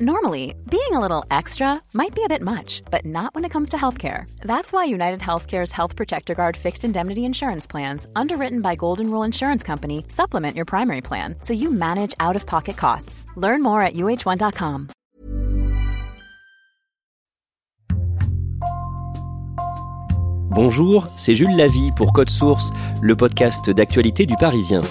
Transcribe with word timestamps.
Normally, 0.00 0.54
being 0.70 0.92
a 0.92 1.00
little 1.00 1.24
extra 1.30 1.82
might 1.92 2.14
be 2.14 2.24
a 2.24 2.28
bit 2.28 2.40
much, 2.40 2.82
but 2.90 3.04
not 3.04 3.34
when 3.34 3.44
it 3.44 3.50
comes 3.50 3.68
to 3.70 3.76
healthcare. 3.76 4.24
That's 4.40 4.72
why 4.72 4.84
United 4.84 5.20
Healthcare's 5.20 5.72
Health 5.72 5.96
Protector 5.96 6.34
Guard 6.34 6.56
fixed 6.56 6.84
indemnity 6.84 7.24
insurance 7.24 7.66
plans, 7.66 8.06
underwritten 8.16 8.62
by 8.62 8.74
Golden 8.74 9.10
Rule 9.10 9.22
Insurance 9.22 9.62
Company, 9.62 10.04
supplement 10.08 10.56
your 10.56 10.64
primary 10.64 11.02
plan 11.02 11.36
so 11.40 11.52
you 11.52 11.70
manage 11.70 12.14
out 12.20 12.36
of 12.36 12.46
pocket 12.46 12.76
costs. 12.76 13.26
Learn 13.36 13.62
more 13.62 13.82
at 13.82 13.94
uh1.com. 13.94 14.88
Bonjour, 20.54 21.06
c'est 21.16 21.34
Jules 21.34 21.56
Lavie 21.56 21.92
pour 21.96 22.12
Code 22.12 22.28
Source, 22.28 22.72
le 23.00 23.16
podcast 23.16 23.70
d'actualité 23.70 24.26
du 24.26 24.36
Parisien. 24.36 24.82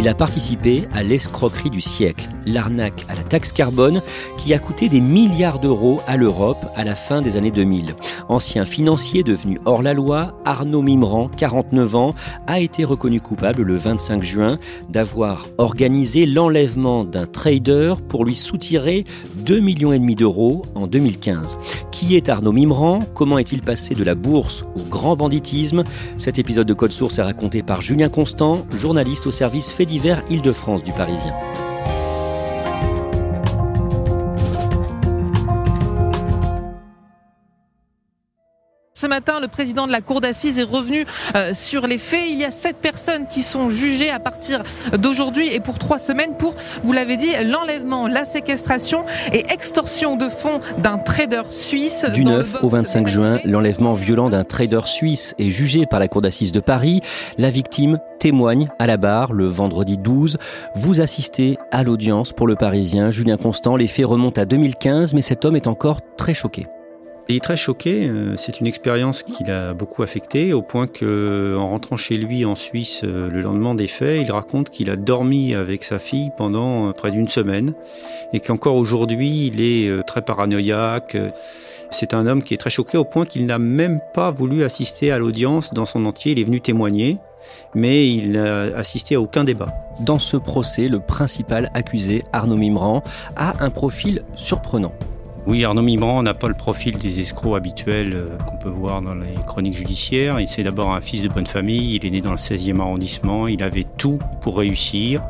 Il 0.00 0.08
a 0.08 0.14
participé 0.14 0.88
à 0.94 1.02
l'escroquerie 1.02 1.68
du 1.68 1.82
siècle, 1.82 2.30
l'arnaque 2.46 3.04
à 3.10 3.14
la 3.14 3.22
taxe 3.22 3.52
carbone 3.52 4.00
qui 4.38 4.54
a 4.54 4.58
coûté 4.58 4.88
des 4.88 5.02
milliards 5.02 5.58
d'euros 5.58 6.00
à 6.06 6.16
l'Europe 6.16 6.64
à 6.74 6.84
la 6.84 6.94
fin 6.94 7.20
des 7.20 7.36
années 7.36 7.50
2000. 7.50 7.94
Ancien 8.30 8.64
financier 8.64 9.22
devenu 9.22 9.60
hors 9.66 9.82
la 9.82 9.92
loi, 9.92 10.40
Arnaud 10.46 10.80
Mimran, 10.80 11.28
49 11.36 11.96
ans, 11.96 12.14
a 12.46 12.60
été 12.60 12.82
reconnu 12.84 13.20
coupable 13.20 13.60
le 13.60 13.76
25 13.76 14.22
juin 14.22 14.58
d'avoir 14.88 15.46
organisé 15.58 16.24
l'enlèvement 16.24 17.04
d'un 17.04 17.26
trader 17.26 17.96
pour 18.08 18.24
lui 18.24 18.36
soutirer 18.36 19.04
2,5 19.44 19.60
millions 19.60 19.92
et 19.92 19.98
demi 19.98 20.14
d'euros 20.14 20.64
en 20.76 20.86
2015. 20.86 21.58
Qui 21.90 22.16
est 22.16 22.30
Arnaud 22.30 22.52
Mimran? 22.52 23.00
Comment 23.14 23.36
est-il 23.36 23.60
passé 23.60 23.94
de 23.94 24.04
la 24.04 24.14
bourse 24.14 24.64
au 24.76 24.80
grand 24.88 25.16
banditisme? 25.16 25.84
Cet 26.16 26.38
épisode 26.38 26.66
de 26.66 26.72
Code 26.72 26.92
Source 26.92 27.18
est 27.18 27.22
raconté 27.22 27.62
par 27.62 27.82
Julien 27.82 28.08
Constant, 28.08 28.64
journaliste 28.72 29.26
au 29.26 29.30
service 29.30 29.70
fait 29.70 29.89
divers 29.90 30.22
Île-de-France 30.30 30.84
du 30.84 30.92
Parisien. 30.92 31.34
Ce 39.00 39.06
matin, 39.06 39.40
le 39.40 39.48
président 39.48 39.86
de 39.86 39.92
la 39.92 40.02
Cour 40.02 40.20
d'assises 40.20 40.58
est 40.58 40.62
revenu 40.62 41.06
euh, 41.34 41.54
sur 41.54 41.86
les 41.86 41.96
faits. 41.96 42.26
Il 42.28 42.38
y 42.38 42.44
a 42.44 42.50
sept 42.50 42.76
personnes 42.76 43.26
qui 43.26 43.40
sont 43.40 43.70
jugées 43.70 44.10
à 44.10 44.18
partir 44.18 44.62
d'aujourd'hui 44.92 45.48
et 45.54 45.58
pour 45.58 45.78
trois 45.78 45.98
semaines 45.98 46.36
pour, 46.36 46.54
vous 46.84 46.92
l'avez 46.92 47.16
dit, 47.16 47.32
l'enlèvement, 47.42 48.08
la 48.08 48.26
séquestration 48.26 49.06
et 49.32 49.38
extorsion 49.50 50.16
de 50.16 50.28
fonds 50.28 50.60
d'un 50.76 50.98
trader 50.98 51.44
suisse. 51.50 52.04
Du 52.12 52.26
9 52.26 52.62
au 52.62 52.68
25 52.68 53.08
juin, 53.08 53.40
l'enlèvement 53.46 53.94
violent 53.94 54.28
d'un 54.28 54.44
trader 54.44 54.82
suisse 54.84 55.34
est 55.38 55.48
jugé 55.48 55.86
par 55.86 55.98
la 55.98 56.06
Cour 56.06 56.20
d'assises 56.20 56.52
de 56.52 56.60
Paris. 56.60 57.00
La 57.38 57.48
victime 57.48 58.00
témoigne 58.18 58.68
à 58.78 58.86
la 58.86 58.98
barre 58.98 59.32
le 59.32 59.46
vendredi 59.46 59.96
12. 59.96 60.36
Vous 60.74 61.00
assistez 61.00 61.56
à 61.72 61.84
l'audience 61.84 62.34
pour 62.34 62.46
le 62.46 62.54
Parisien. 62.54 63.10
Julien 63.10 63.38
Constant, 63.38 63.76
les 63.76 63.86
faits 63.86 64.04
remontent 64.04 64.42
à 64.42 64.44
2015, 64.44 65.14
mais 65.14 65.22
cet 65.22 65.46
homme 65.46 65.56
est 65.56 65.68
encore 65.68 66.00
très 66.18 66.34
choqué. 66.34 66.66
Il 67.30 67.36
est 67.36 67.40
très 67.40 67.56
choqué. 67.56 68.08
Euh, 68.08 68.34
c'est 68.36 68.58
une 68.58 68.66
expérience 68.66 69.22
qui 69.22 69.44
l'a 69.44 69.72
beaucoup 69.72 70.02
affecté, 70.02 70.52
au 70.52 70.62
point 70.62 70.88
que, 70.88 71.56
en 71.56 71.68
rentrant 71.68 71.96
chez 71.96 72.16
lui 72.16 72.44
en 72.44 72.56
Suisse 72.56 73.02
euh, 73.04 73.30
le 73.30 73.40
lendemain 73.40 73.76
des 73.76 73.86
faits, 73.86 74.20
il 74.20 74.32
raconte 74.32 74.70
qu'il 74.70 74.90
a 74.90 74.96
dormi 74.96 75.54
avec 75.54 75.84
sa 75.84 76.00
fille 76.00 76.32
pendant 76.36 76.88
euh, 76.88 76.92
près 76.92 77.12
d'une 77.12 77.28
semaine 77.28 77.72
et 78.32 78.40
qu'encore 78.40 78.74
aujourd'hui, 78.74 79.46
il 79.46 79.60
est 79.60 80.04
très 80.08 80.22
paranoïaque. 80.22 81.16
C'est 81.90 82.14
un 82.14 82.26
homme 82.26 82.42
qui 82.42 82.52
est 82.52 82.56
très 82.56 82.68
choqué 82.68 82.98
au 82.98 83.04
point 83.04 83.24
qu'il 83.24 83.46
n'a 83.46 83.60
même 83.60 84.00
pas 84.12 84.32
voulu 84.32 84.64
assister 84.64 85.12
à 85.12 85.18
l'audience 85.20 85.72
dans 85.72 85.86
son 85.86 86.06
entier. 86.06 86.32
Il 86.32 86.40
est 86.40 86.44
venu 86.44 86.60
témoigner, 86.60 87.18
mais 87.76 88.10
il 88.10 88.32
n'a 88.32 88.62
assisté 88.76 89.14
à 89.14 89.20
aucun 89.20 89.44
débat. 89.44 89.72
Dans 90.00 90.18
ce 90.18 90.36
procès, 90.36 90.88
le 90.88 90.98
principal 90.98 91.70
accusé, 91.74 92.24
Arnaud 92.32 92.56
Mimran, 92.56 93.04
a 93.36 93.64
un 93.64 93.70
profil 93.70 94.24
surprenant. 94.34 94.92
Oui, 95.50 95.64
Arnaud 95.64 95.82
Mimran 95.82 96.22
n'a 96.22 96.32
pas 96.32 96.46
le 96.46 96.54
profil 96.54 96.96
des 96.96 97.18
escrocs 97.18 97.56
habituels 97.56 98.12
euh, 98.14 98.38
qu'on 98.38 98.56
peut 98.56 98.68
voir 98.68 99.02
dans 99.02 99.16
les 99.16 99.34
chroniques 99.48 99.74
judiciaires. 99.74 100.38
Il 100.38 100.46
c'est 100.46 100.62
d'abord 100.62 100.92
un 100.92 101.00
fils 101.00 101.22
de 101.22 101.28
bonne 101.28 101.48
famille, 101.48 101.96
il 101.96 102.06
est 102.06 102.10
né 102.10 102.20
dans 102.20 102.30
le 102.30 102.36
16e 102.36 102.78
arrondissement, 102.78 103.48
il 103.48 103.60
avait 103.64 103.86
tout 103.98 104.20
pour 104.42 104.58
réussir 104.58 105.24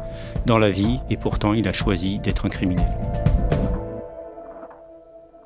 dans 0.45 0.59
la 0.59 0.69
vie 0.69 1.01
et 1.09 1.17
pourtant 1.17 1.55
il 1.55 1.67
a 1.67 1.73
choisi 1.73 2.19
d'être 2.19 2.45
un 2.45 2.51
criminel. 2.51 2.87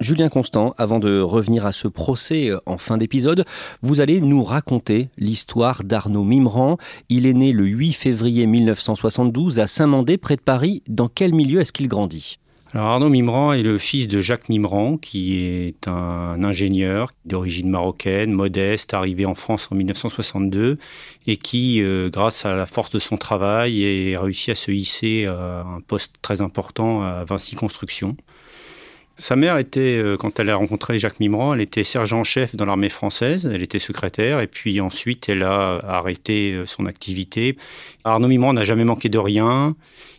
Julien 0.00 0.28
Constant, 0.28 0.74
avant 0.76 0.98
de 0.98 1.20
revenir 1.20 1.66
à 1.66 1.70
ce 1.70 1.86
procès 1.86 2.48
euh, 2.48 2.58
en 2.66 2.76
fin 2.76 2.98
d'épisode, 2.98 3.44
vous 3.80 4.00
allez 4.00 4.20
nous 4.20 4.42
raconter 4.42 5.08
l'histoire 5.16 5.84
d'Arnaud 5.84 6.24
Mimran. 6.24 6.78
Il 7.08 7.26
est 7.26 7.32
né 7.32 7.52
le 7.52 7.64
8 7.64 7.92
février 7.92 8.46
1972 8.46 9.60
à 9.60 9.68
Saint-Mandé, 9.68 10.18
près 10.18 10.34
de 10.34 10.40
Paris. 10.40 10.82
Dans 10.88 11.06
quel 11.06 11.32
milieu 11.32 11.60
est-ce 11.60 11.72
qu'il 11.72 11.86
grandit? 11.86 12.40
Arnaud 12.76 13.08
Mimran 13.08 13.52
est 13.52 13.62
le 13.62 13.78
fils 13.78 14.08
de 14.08 14.20
Jacques 14.20 14.48
Mimran, 14.48 14.96
qui 14.96 15.38
est 15.38 15.86
un 15.86 16.42
ingénieur 16.42 17.12
d'origine 17.24 17.70
marocaine, 17.70 18.32
modeste, 18.32 18.94
arrivé 18.94 19.26
en 19.26 19.36
France 19.36 19.68
en 19.70 19.76
1962, 19.76 20.78
et 21.28 21.36
qui, 21.36 21.80
euh, 21.80 22.08
grâce 22.10 22.44
à 22.44 22.56
la 22.56 22.66
force 22.66 22.90
de 22.90 22.98
son 22.98 23.16
travail, 23.16 24.14
a 24.16 24.20
réussi 24.20 24.50
à 24.50 24.56
se 24.56 24.72
hisser 24.72 25.26
à 25.26 25.60
un 25.60 25.80
poste 25.82 26.16
très 26.20 26.42
important 26.42 27.02
à 27.02 27.22
Vinci 27.22 27.54
Construction. 27.54 28.16
Sa 29.16 29.36
mère 29.36 29.58
était, 29.58 29.96
euh, 29.96 30.16
quand 30.16 30.40
elle 30.40 30.50
a 30.50 30.56
rencontré 30.56 30.98
Jacques 30.98 31.20
Mimran, 31.20 31.54
elle 31.54 31.60
était 31.60 31.84
sergent-chef 31.84 32.56
dans 32.56 32.64
l'armée 32.66 32.88
française, 32.88 33.48
elle 33.52 33.62
était 33.62 33.78
secrétaire, 33.78 34.40
et 34.40 34.48
puis 34.48 34.80
ensuite 34.80 35.28
elle 35.28 35.44
a 35.44 35.76
arrêté 35.86 36.52
euh, 36.52 36.66
son 36.66 36.86
activité. 36.86 37.56
Arnaud 38.02 38.26
Mimran 38.26 38.54
n'a 38.54 38.64
jamais 38.64 38.84
manqué 38.84 39.08
de 39.08 39.18
rien. 39.18 39.76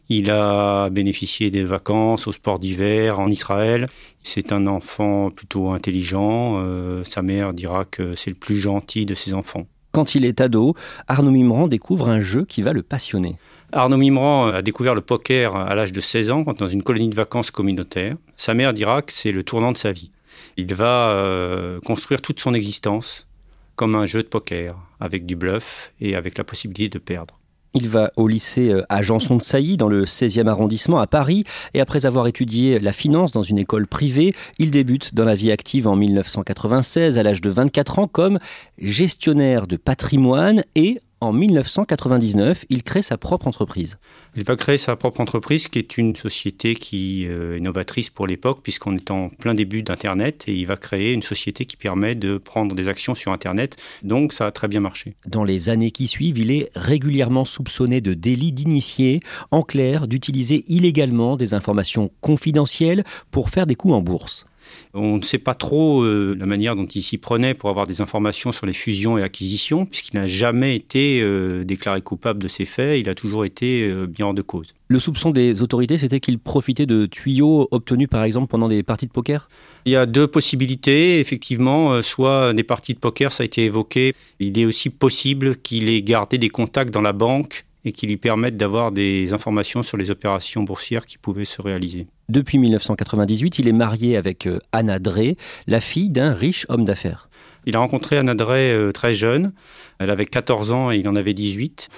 Il 0.09 0.29
a 0.29 0.89
bénéficié 0.89 1.49
des 1.49 1.63
vacances 1.63 2.27
au 2.27 2.31
sport 2.31 2.59
d'hiver 2.59 3.19
en 3.19 3.29
Israël. 3.29 3.87
C'est 4.21 4.51
un 4.51 4.67
enfant 4.67 5.31
plutôt 5.31 5.71
intelligent. 5.71 6.57
Euh, 6.59 7.03
sa 7.03 7.21
mère 7.21 7.53
dira 7.53 7.85
que 7.85 8.13
c'est 8.15 8.29
le 8.29 8.35
plus 8.35 8.59
gentil 8.59 9.05
de 9.05 9.15
ses 9.15 9.33
enfants. 9.33 9.65
Quand 9.91 10.13
il 10.13 10.25
est 10.25 10.41
ado, 10.41 10.75
Arnaud 11.07 11.31
Mimran 11.31 11.67
découvre 11.67 12.09
un 12.09 12.19
jeu 12.19 12.45
qui 12.45 12.61
va 12.61 12.73
le 12.73 12.83
passionner. 12.83 13.37
Arnaud 13.71 13.97
Mimran 13.97 14.47
a 14.47 14.61
découvert 14.61 14.93
le 14.93 15.01
poker 15.01 15.55
à 15.55 15.73
l'âge 15.73 15.91
de 15.91 16.01
16 16.01 16.31
ans, 16.31 16.43
dans 16.43 16.67
une 16.67 16.83
colonie 16.83 17.09
de 17.09 17.15
vacances 17.15 17.49
communautaire. 17.49 18.15
Sa 18.37 18.53
mère 18.53 18.73
dira 18.73 19.01
que 19.01 19.11
c'est 19.11 19.31
le 19.31 19.43
tournant 19.43 19.71
de 19.71 19.77
sa 19.77 19.91
vie. 19.91 20.11
Il 20.57 20.73
va 20.73 21.09
euh, 21.09 21.79
construire 21.81 22.21
toute 22.21 22.39
son 22.39 22.53
existence 22.53 23.27
comme 23.75 23.95
un 23.95 24.05
jeu 24.05 24.23
de 24.23 24.27
poker, 24.27 24.77
avec 24.99 25.25
du 25.25 25.35
bluff 25.35 25.93
et 25.99 26.15
avec 26.15 26.37
la 26.37 26.43
possibilité 26.43 26.89
de 26.89 26.99
perdre. 26.99 27.39
Il 27.75 27.89
va 27.89 28.11
au 28.15 28.27
lycée 28.27 28.69
euh, 28.69 28.83
à 28.87 29.01
Janson 29.01 29.35
de 29.35 29.41
Sailly, 29.41 29.75
dans 29.75 29.89
le 29.89 30.05
16e 30.05 30.47
arrondissement 30.47 30.99
à 30.99 31.07
Paris, 31.07 31.43
et 31.73 31.81
après 31.81 32.05
avoir 32.05 32.25
étudié 32.25 32.79
la 32.79 32.93
finance 32.93 33.33
dans 33.33 33.43
une 33.43 33.57
école 33.57 33.85
privée, 33.85 34.33
il 34.59 34.71
débute 34.71 35.13
dans 35.13 35.25
la 35.25 35.35
vie 35.35 35.51
active 35.51 35.87
en 35.87 35.97
1996 35.97 37.19
à 37.19 37.23
l'âge 37.23 37.41
de 37.41 37.49
24 37.49 37.99
ans 37.99 38.07
comme 38.07 38.39
gestionnaire 38.79 39.67
de 39.67 39.75
patrimoine 39.75 40.63
et 40.75 41.01
en 41.25 41.33
1999, 41.33 42.65
il 42.69 42.83
crée 42.83 43.01
sa 43.01 43.17
propre 43.17 43.47
entreprise. 43.47 43.97
Il 44.35 44.43
va 44.43 44.55
créer 44.55 44.77
sa 44.77 44.95
propre 44.95 45.21
entreprise 45.21 45.67
qui 45.67 45.79
est 45.79 45.97
une 45.97 46.15
société 46.15 46.75
qui 46.75 47.25
euh, 47.27 47.57
est 47.57 47.59
novatrice 47.59 48.09
pour 48.09 48.27
l'époque 48.27 48.59
puisqu'on 48.61 48.95
est 48.95 49.09
en 49.11 49.29
plein 49.29 49.53
début 49.53 49.81
d'Internet 49.81 50.45
et 50.47 50.53
il 50.53 50.65
va 50.65 50.77
créer 50.77 51.13
une 51.13 51.23
société 51.23 51.65
qui 51.65 51.77
permet 51.77 52.15
de 52.15 52.37
prendre 52.37 52.75
des 52.75 52.87
actions 52.87 53.15
sur 53.15 53.31
Internet. 53.31 53.77
Donc 54.03 54.33
ça 54.33 54.45
a 54.45 54.51
très 54.51 54.67
bien 54.67 54.81
marché. 54.81 55.15
Dans 55.25 55.43
les 55.43 55.69
années 55.69 55.91
qui 55.91 56.07
suivent, 56.07 56.37
il 56.37 56.51
est 56.51 56.69
régulièrement 56.75 57.45
soupçonné 57.45 58.01
de 58.01 58.13
délit 58.13 58.51
d'initié, 58.51 59.21
en 59.51 59.63
clair, 59.63 60.07
d'utiliser 60.07 60.63
illégalement 60.67 61.37
des 61.37 61.53
informations 61.53 62.11
confidentielles 62.21 63.03
pour 63.31 63.49
faire 63.49 63.65
des 63.65 63.75
coups 63.75 63.93
en 63.93 64.01
bourse. 64.01 64.45
On 64.93 65.17
ne 65.17 65.21
sait 65.21 65.37
pas 65.37 65.53
trop 65.53 66.01
euh, 66.01 66.35
la 66.39 66.45
manière 66.45 66.75
dont 66.75 66.85
il 66.85 67.03
s'y 67.03 67.17
prenait 67.17 67.53
pour 67.53 67.69
avoir 67.69 67.87
des 67.87 68.01
informations 68.01 68.51
sur 68.51 68.65
les 68.65 68.73
fusions 68.73 69.17
et 69.17 69.23
acquisitions, 69.23 69.85
puisqu'il 69.85 70.15
n'a 70.15 70.27
jamais 70.27 70.75
été 70.75 71.21
euh, 71.21 71.63
déclaré 71.63 72.01
coupable 72.01 72.41
de 72.41 72.47
ces 72.47 72.65
faits, 72.65 72.99
il 72.99 73.09
a 73.09 73.15
toujours 73.15 73.45
été 73.45 73.93
bien 74.07 74.27
hors 74.27 74.33
de 74.33 74.41
cause. 74.41 74.73
Le 74.87 74.99
soupçon 74.99 75.31
des 75.31 75.61
autorités, 75.61 75.97
c'était 75.97 76.19
qu'il 76.19 76.39
profitait 76.39 76.85
de 76.85 77.05
tuyaux 77.05 77.67
obtenus 77.71 78.07
par 78.09 78.23
exemple 78.23 78.47
pendant 78.47 78.67
des 78.67 78.83
parties 78.83 79.07
de 79.07 79.11
poker? 79.11 79.49
Il 79.85 79.91
y 79.91 79.95
a 79.95 80.05
deux 80.05 80.27
possibilités, 80.27 81.19
effectivement, 81.19 82.01
soit 82.01 82.53
des 82.53 82.63
parties 82.63 82.93
de 82.93 82.99
poker, 82.99 83.31
ça 83.31 83.43
a 83.43 83.45
été 83.45 83.65
évoqué. 83.65 84.13
Il 84.39 84.57
est 84.57 84.65
aussi 84.65 84.89
possible 84.89 85.57
qu'il 85.57 85.89
ait 85.89 86.01
gardé 86.01 86.37
des 86.37 86.49
contacts 86.49 86.93
dans 86.93 87.01
la 87.01 87.13
banque 87.13 87.65
et 87.85 87.91
qui 87.91 88.07
lui 88.07 88.17
permettent 88.17 88.57
d'avoir 88.57 88.91
des 88.91 89.31
informations 89.31 89.83
sur 89.83 89.97
les 89.97 90.11
opérations 90.11 90.63
boursières 90.63 91.05
qui 91.05 91.17
pouvaient 91.17 91.45
se 91.45 91.61
réaliser. 91.61 92.07
Depuis 92.27 92.57
1998, 92.57 93.59
il 93.59 93.67
est 93.67 93.73
marié 93.73 94.17
avec 94.17 94.47
euh, 94.47 94.59
Anna 94.71 94.97
Drey, 94.99 95.35
la 95.67 95.79
fille 95.79 96.09
d'un 96.09 96.33
riche 96.33 96.65
homme 96.69 96.83
d'affaires. 96.83 97.29
Il 97.65 97.75
a 97.75 97.79
rencontré 97.79 98.17
Anna 98.17 98.33
Drey 98.33 98.71
euh, 98.71 98.91
très 98.91 99.13
jeune. 99.13 99.53
Elle 99.99 100.09
avait 100.09 100.25
14 100.25 100.71
ans 100.71 100.91
et 100.91 100.97
il 100.97 101.07
en 101.07 101.15
avait 101.15 101.33
18 101.33 101.89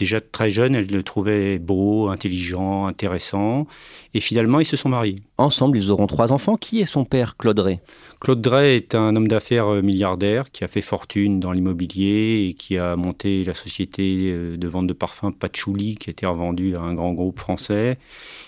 déjà 0.00 0.20
très 0.20 0.50
jeune, 0.50 0.74
elle 0.74 0.86
le 0.86 1.02
trouvait 1.02 1.58
beau, 1.58 2.08
intelligent, 2.08 2.86
intéressant. 2.86 3.66
Et 4.14 4.20
finalement, 4.20 4.58
ils 4.58 4.66
se 4.66 4.76
sont 4.76 4.88
mariés. 4.88 5.22
Ensemble, 5.38 5.76
ils 5.76 5.90
auront 5.90 6.06
trois 6.06 6.32
enfants. 6.32 6.56
Qui 6.56 6.80
est 6.80 6.86
son 6.86 7.04
père, 7.04 7.36
Claude 7.36 7.56
Drey 7.56 7.80
Claude 8.18 8.40
Drey 8.40 8.76
est 8.76 8.94
un 8.94 9.14
homme 9.14 9.28
d'affaires 9.28 9.68
euh, 9.68 9.82
milliardaire 9.82 10.50
qui 10.50 10.64
a 10.64 10.68
fait 10.68 10.80
fortune 10.80 11.38
dans 11.38 11.52
l'immobilier 11.52 12.48
et 12.48 12.54
qui 12.54 12.78
a 12.78 12.96
monté 12.96 13.44
la 13.44 13.54
société 13.54 14.32
euh, 14.32 14.56
de 14.56 14.68
vente 14.68 14.86
de 14.86 14.92
parfums 14.92 15.32
Patchouli, 15.38 15.96
qui 15.96 16.10
a 16.10 16.12
été 16.12 16.26
revendue 16.26 16.74
à 16.76 16.80
un 16.80 16.94
grand 16.94 17.12
groupe 17.12 17.38
français. 17.38 17.98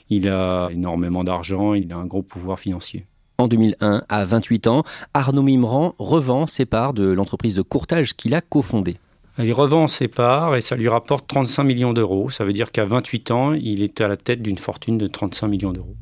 Il 0.08 0.28
a 0.28 0.68
énormément 0.72 1.22
d'argent, 1.22 1.74
il 1.74 1.92
a 1.92 1.96
un 1.96 2.06
gros 2.06 2.22
pouvoir 2.22 2.58
financier. 2.58 3.06
En 3.38 3.48
2001, 3.48 4.04
à 4.08 4.24
28 4.24 4.66
ans, 4.68 4.84
Arnaud 5.14 5.42
Mimran 5.42 5.94
revend 5.98 6.46
ses 6.46 6.64
parts 6.64 6.94
de 6.94 7.04
l'entreprise 7.04 7.56
de 7.56 7.62
courtage 7.62 8.14
qu'il 8.14 8.34
a 8.34 8.40
cofondée. 8.40 8.96
Il 9.38 9.52
revend 9.54 9.86
ses 9.86 10.08
parts 10.08 10.56
et 10.56 10.60
ça 10.60 10.76
lui 10.76 10.88
rapporte 10.88 11.26
35 11.26 11.64
millions 11.64 11.94
d'euros. 11.94 12.28
Ça 12.28 12.44
veut 12.44 12.52
dire 12.52 12.70
qu'à 12.70 12.84
28 12.84 13.30
ans, 13.30 13.54
il 13.54 13.82
est 13.82 14.02
à 14.02 14.08
la 14.08 14.18
tête 14.18 14.42
d'une 14.42 14.58
fortune 14.58 14.98
de 14.98 15.06
35 15.06 15.48
millions 15.48 15.72
d'euros. 15.72 15.96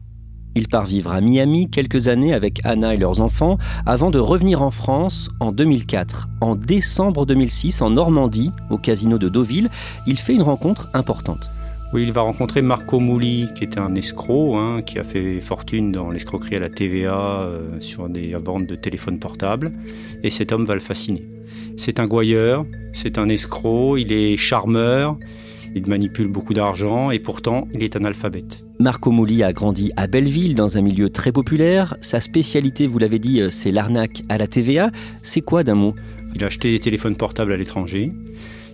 Il 0.57 0.67
part 0.67 0.85
vivre 0.85 1.13
à 1.13 1.21
Miami 1.21 1.71
quelques 1.71 2.09
années 2.09 2.35
avec 2.35 2.61
Anna 2.65 2.93
et 2.93 2.97
leurs 2.97 3.21
enfants 3.21 3.57
avant 3.87 4.11
de 4.11 4.19
revenir 4.19 4.63
en 4.63 4.73
France 4.73 5.31
en 5.39 5.53
2004. 5.53 6.29
En 6.41 6.57
décembre 6.57 7.25
2006, 7.25 7.83
en 7.83 7.91
Normandie, 7.91 8.51
au 8.69 8.79
casino 8.79 9.17
de 9.17 9.29
Deauville, 9.29 9.71
il 10.09 10.19
fait 10.19 10.35
une 10.35 10.43
rencontre 10.43 10.89
importante. 10.93 11.53
Oui, 11.93 12.03
il 12.03 12.13
va 12.13 12.23
rencontrer 12.23 12.63
Marco 12.63 12.99
Mouli, 12.99 13.49
qui 13.55 13.63
était 13.63 13.79
un 13.79 13.95
escroc, 13.95 14.57
hein, 14.57 14.81
qui 14.83 14.99
a 14.99 15.05
fait 15.05 15.39
fortune 15.39 15.93
dans 15.93 16.11
l'escroquerie 16.11 16.57
à 16.57 16.61
la 16.61 16.69
TVA 16.69 17.43
euh, 17.43 17.81
sur 17.81 18.09
des 18.09 18.35
ventes 18.35 18.67
de 18.67 18.75
téléphones 18.75 19.21
portables. 19.21 19.73
Et 20.25 20.31
cet 20.31 20.51
homme 20.51 20.65
va 20.65 20.75
le 20.75 20.81
fasciner. 20.81 21.25
C'est 21.83 21.99
un 21.99 22.05
gouailleur, 22.05 22.67
c'est 22.93 23.17
un 23.17 23.31
escroc, 23.31 23.97
il 23.97 24.13
est 24.13 24.37
charmeur, 24.37 25.17
il 25.75 25.87
manipule 25.87 26.29
beaucoup 26.29 26.53
d'argent 26.53 27.11
et 27.11 27.19
pourtant 27.19 27.67
il 27.73 27.83
est 27.83 27.97
analphabète. 27.97 28.67
Marco 28.79 29.11
Mouli 29.11 29.43
a 29.43 29.55
grandi 29.55 29.91
à 29.97 30.07
Belleville 30.07 30.55
dans 30.55 30.77
un 30.77 30.83
milieu 30.83 31.09
très 31.09 31.33
populaire. 31.33 31.97
Sa 32.03 32.21
spécialité, 32.21 32.87
vous 32.87 32.99
l'avez 32.99 33.19
dit, 33.19 33.41
c'est 33.49 33.71
l'arnaque 33.71 34.25
à 34.29 34.37
la 34.37 34.47
TVA. 34.47 34.91
C'est 35.23 35.41
quoi 35.41 35.65
d'un 35.65 35.75
mot? 35.75 35.95
Il 36.35 36.45
a 36.45 36.49
acheté 36.49 36.71
des 36.71 36.81
téléphones 36.81 37.17
portables 37.17 37.51
à 37.51 37.57
l'étranger. 37.57 38.13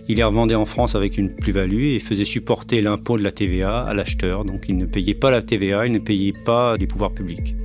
Il 0.09 0.17
les 0.17 0.23
revendait 0.25 0.55
en 0.55 0.65
France 0.65 0.93
avec 0.93 1.17
une 1.17 1.33
plus-value 1.33 1.95
et 1.95 1.99
faisait 1.99 2.25
supporter 2.25 2.81
l'impôt 2.81 3.17
de 3.17 3.23
la 3.23 3.31
TVA 3.31 3.83
à 3.83 3.93
l'acheteur. 3.93 4.43
Donc 4.43 4.65
il 4.67 4.75
ne 4.75 4.85
payait 4.85 5.15
pas 5.15 5.31
la 5.31 5.41
TVA, 5.41 5.85
il 5.85 5.93
ne 5.93 5.99
payait 5.99 6.33
pas 6.45 6.75
les 6.75 6.87
pouvoirs 6.87 7.13
publics 7.13 7.55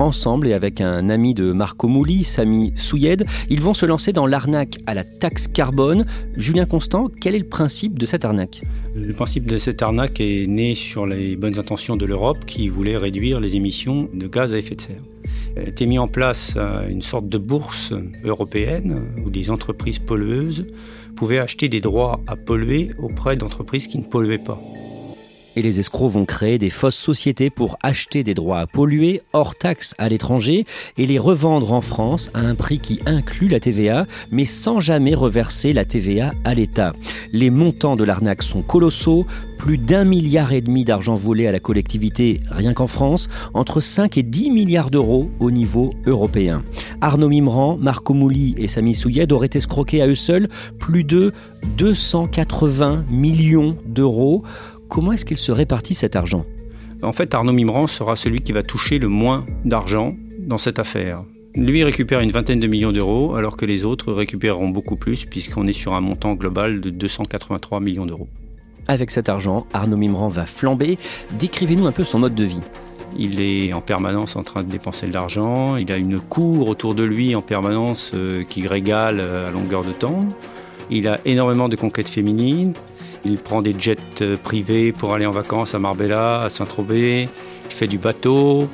ensemble 0.00 0.48
et 0.48 0.52
avec 0.52 0.80
un 0.80 1.10
ami 1.10 1.34
de 1.34 1.52
Marco 1.52 1.88
Mouli, 1.88 2.24
Samy 2.24 2.72
Souyed, 2.76 3.26
ils 3.48 3.60
vont 3.60 3.74
se 3.74 3.86
lancer 3.86 4.12
dans 4.12 4.26
l'arnaque 4.26 4.78
à 4.86 4.94
la 4.94 5.04
taxe 5.04 5.46
carbone. 5.48 6.06
Julien 6.36 6.64
Constant, 6.64 7.08
quel 7.20 7.34
est 7.34 7.40
le 7.40 7.48
principe 7.48 7.98
de 7.98 8.06
cette 8.06 8.24
arnaque? 8.24 8.62
Le 8.94 9.12
principe 9.12 9.46
de 9.46 9.58
cette 9.58 9.82
arnaque 9.82 10.20
est 10.20 10.46
né 10.46 10.74
sur 10.74 11.06
les 11.06 11.36
bonnes 11.36 11.58
intentions 11.58 11.96
de 11.96 12.06
l'Europe 12.06 12.44
qui 12.46 12.68
voulait 12.68 12.96
réduire 12.96 13.40
les 13.40 13.56
émissions 13.56 14.08
de 14.12 14.26
gaz 14.26 14.54
à 14.54 14.58
effet 14.58 14.74
de 14.74 14.80
serre. 14.80 15.02
Été 15.56 15.86
mis 15.86 15.98
en 15.98 16.08
place 16.08 16.56
une 16.88 17.02
sorte 17.02 17.28
de 17.28 17.38
bourse 17.38 17.92
européenne 18.24 19.04
où 19.24 19.30
les 19.30 19.50
entreprises 19.50 19.98
pollueuses 19.98 20.66
pouvaient 21.16 21.38
acheter 21.38 21.68
des 21.68 21.80
droits 21.80 22.20
à 22.26 22.36
polluer 22.36 22.90
auprès 22.98 23.36
d'entreprises 23.36 23.86
qui 23.86 23.98
ne 23.98 24.04
polluaient 24.04 24.38
pas. 24.38 24.60
Et 25.56 25.62
les 25.62 25.80
escrocs 25.80 26.12
vont 26.12 26.24
créer 26.24 26.58
des 26.58 26.70
fausses 26.70 26.96
sociétés 26.96 27.50
pour 27.50 27.76
acheter 27.82 28.22
des 28.22 28.34
droits 28.34 28.60
à 28.60 28.66
polluer 28.66 29.22
hors 29.32 29.56
taxe 29.56 29.94
à 29.98 30.08
l'étranger 30.08 30.64
et 30.96 31.06
les 31.06 31.18
revendre 31.18 31.72
en 31.72 31.80
France 31.80 32.30
à 32.34 32.40
un 32.40 32.54
prix 32.54 32.78
qui 32.78 33.00
inclut 33.06 33.48
la 33.48 33.60
TVA, 33.60 34.06
mais 34.30 34.44
sans 34.44 34.80
jamais 34.80 35.14
reverser 35.14 35.72
la 35.72 35.84
TVA 35.84 36.32
à 36.44 36.54
l'État. 36.54 36.92
Les 37.32 37.50
montants 37.50 37.96
de 37.96 38.04
l'arnaque 38.04 38.42
sont 38.42 38.62
colossaux, 38.62 39.26
plus 39.58 39.76
d'un 39.76 40.04
milliard 40.04 40.52
et 40.52 40.62
demi 40.62 40.84
d'argent 40.84 41.16
volé 41.16 41.46
à 41.46 41.52
la 41.52 41.60
collectivité 41.60 42.40
rien 42.50 42.72
qu'en 42.72 42.86
France, 42.86 43.28
entre 43.52 43.80
5 43.80 44.16
et 44.16 44.22
10 44.22 44.50
milliards 44.50 44.90
d'euros 44.90 45.30
au 45.38 45.50
niveau 45.50 45.92
européen. 46.06 46.62
Arnaud 47.02 47.28
Mimran, 47.28 47.76
Marco 47.76 48.14
Mouli 48.14 48.54
et 48.56 48.68
Samy 48.68 48.94
Souyed 48.94 49.32
auraient 49.32 49.50
escroqué 49.52 50.00
à 50.00 50.06
eux 50.06 50.14
seuls 50.14 50.48
plus 50.78 51.04
de 51.04 51.32
280 51.76 53.04
millions 53.10 53.76
d'euros 53.84 54.44
Comment 54.90 55.12
est-ce 55.12 55.24
qu'il 55.24 55.36
se 55.36 55.52
répartit 55.52 55.94
cet 55.94 56.16
argent 56.16 56.44
En 57.04 57.12
fait, 57.12 57.32
Arnaud 57.32 57.52
Mimran 57.52 57.86
sera 57.86 58.16
celui 58.16 58.40
qui 58.40 58.50
va 58.50 58.64
toucher 58.64 58.98
le 58.98 59.06
moins 59.06 59.46
d'argent 59.64 60.16
dans 60.40 60.58
cette 60.58 60.80
affaire. 60.80 61.22
Lui 61.54 61.84
récupère 61.84 62.18
une 62.18 62.32
vingtaine 62.32 62.58
de 62.58 62.66
millions 62.66 62.90
d'euros, 62.90 63.36
alors 63.36 63.56
que 63.56 63.64
les 63.64 63.84
autres 63.84 64.12
récupéreront 64.12 64.68
beaucoup 64.68 64.96
plus, 64.96 65.26
puisqu'on 65.26 65.68
est 65.68 65.72
sur 65.72 65.94
un 65.94 66.00
montant 66.00 66.34
global 66.34 66.80
de 66.80 66.90
283 66.90 67.78
millions 67.78 68.04
d'euros. 68.04 68.26
Avec 68.88 69.12
cet 69.12 69.28
argent, 69.28 69.64
Arnaud 69.72 69.96
Mimran 69.96 70.26
va 70.26 70.44
flamber. 70.44 70.98
Décrivez-nous 71.38 71.86
un 71.86 71.92
peu 71.92 72.02
son 72.02 72.18
mode 72.18 72.34
de 72.34 72.44
vie. 72.44 72.62
Il 73.16 73.40
est 73.40 73.72
en 73.72 73.80
permanence 73.80 74.34
en 74.34 74.42
train 74.42 74.64
de 74.64 74.70
dépenser 74.70 75.06
de 75.06 75.12
l'argent. 75.12 75.76
Il 75.76 75.92
a 75.92 75.98
une 75.98 76.18
cour 76.18 76.68
autour 76.68 76.96
de 76.96 77.04
lui 77.04 77.36
en 77.36 77.42
permanence 77.42 78.10
euh, 78.14 78.42
qui 78.42 78.66
régale 78.66 79.20
euh, 79.20 79.48
à 79.48 79.50
longueur 79.52 79.84
de 79.84 79.92
temps. 79.92 80.26
Il 80.90 81.06
a 81.06 81.20
énormément 81.24 81.68
de 81.68 81.76
conquêtes 81.76 82.08
féminines. 82.08 82.72
Il 83.24 83.38
prend 83.38 83.62
des 83.62 83.74
jets 83.78 83.96
euh, 84.22 84.36
privés 84.36 84.92
pour 84.92 85.14
aller 85.14 85.26
en 85.26 85.30
vacances 85.30 85.74
à 85.74 85.78
Marbella, 85.78 86.42
à 86.42 86.48
Saint-Tropez. 86.48 87.28
Il 87.66 87.72
fait 87.72 87.86
du 87.86 87.98
bateau. 87.98 88.68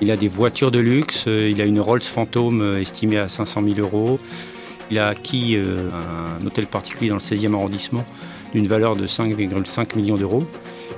Il 0.00 0.10
a 0.10 0.16
des 0.16 0.28
voitures 0.28 0.70
de 0.70 0.78
luxe. 0.78 1.24
Euh, 1.28 1.48
il 1.50 1.60
a 1.60 1.64
une 1.64 1.80
Rolls 1.80 2.02
Phantom 2.02 2.60
euh, 2.60 2.80
estimée 2.80 3.18
à 3.18 3.28
500 3.28 3.62
000 3.62 3.78
euros. 3.78 4.18
Il 4.90 4.98
a 4.98 5.08
acquis 5.08 5.54
un 5.58 6.46
hôtel 6.46 6.66
particulier 6.66 7.10
dans 7.10 7.16
le 7.16 7.20
16e 7.20 7.52
arrondissement 7.52 8.06
d'une 8.54 8.66
valeur 8.66 8.96
de 8.96 9.06
5,5 9.06 9.96
millions 9.96 10.16
d'euros. 10.16 10.44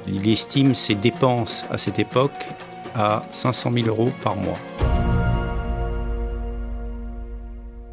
Il 0.06 0.28
estime 0.30 0.76
ses 0.76 0.94
dépenses 0.94 1.64
à 1.72 1.76
cette 1.76 1.98
époque 1.98 2.46
à 2.94 3.24
500 3.32 3.72
000 3.74 3.88
euros 3.88 4.10
par 4.22 4.36
mois. 4.36 4.60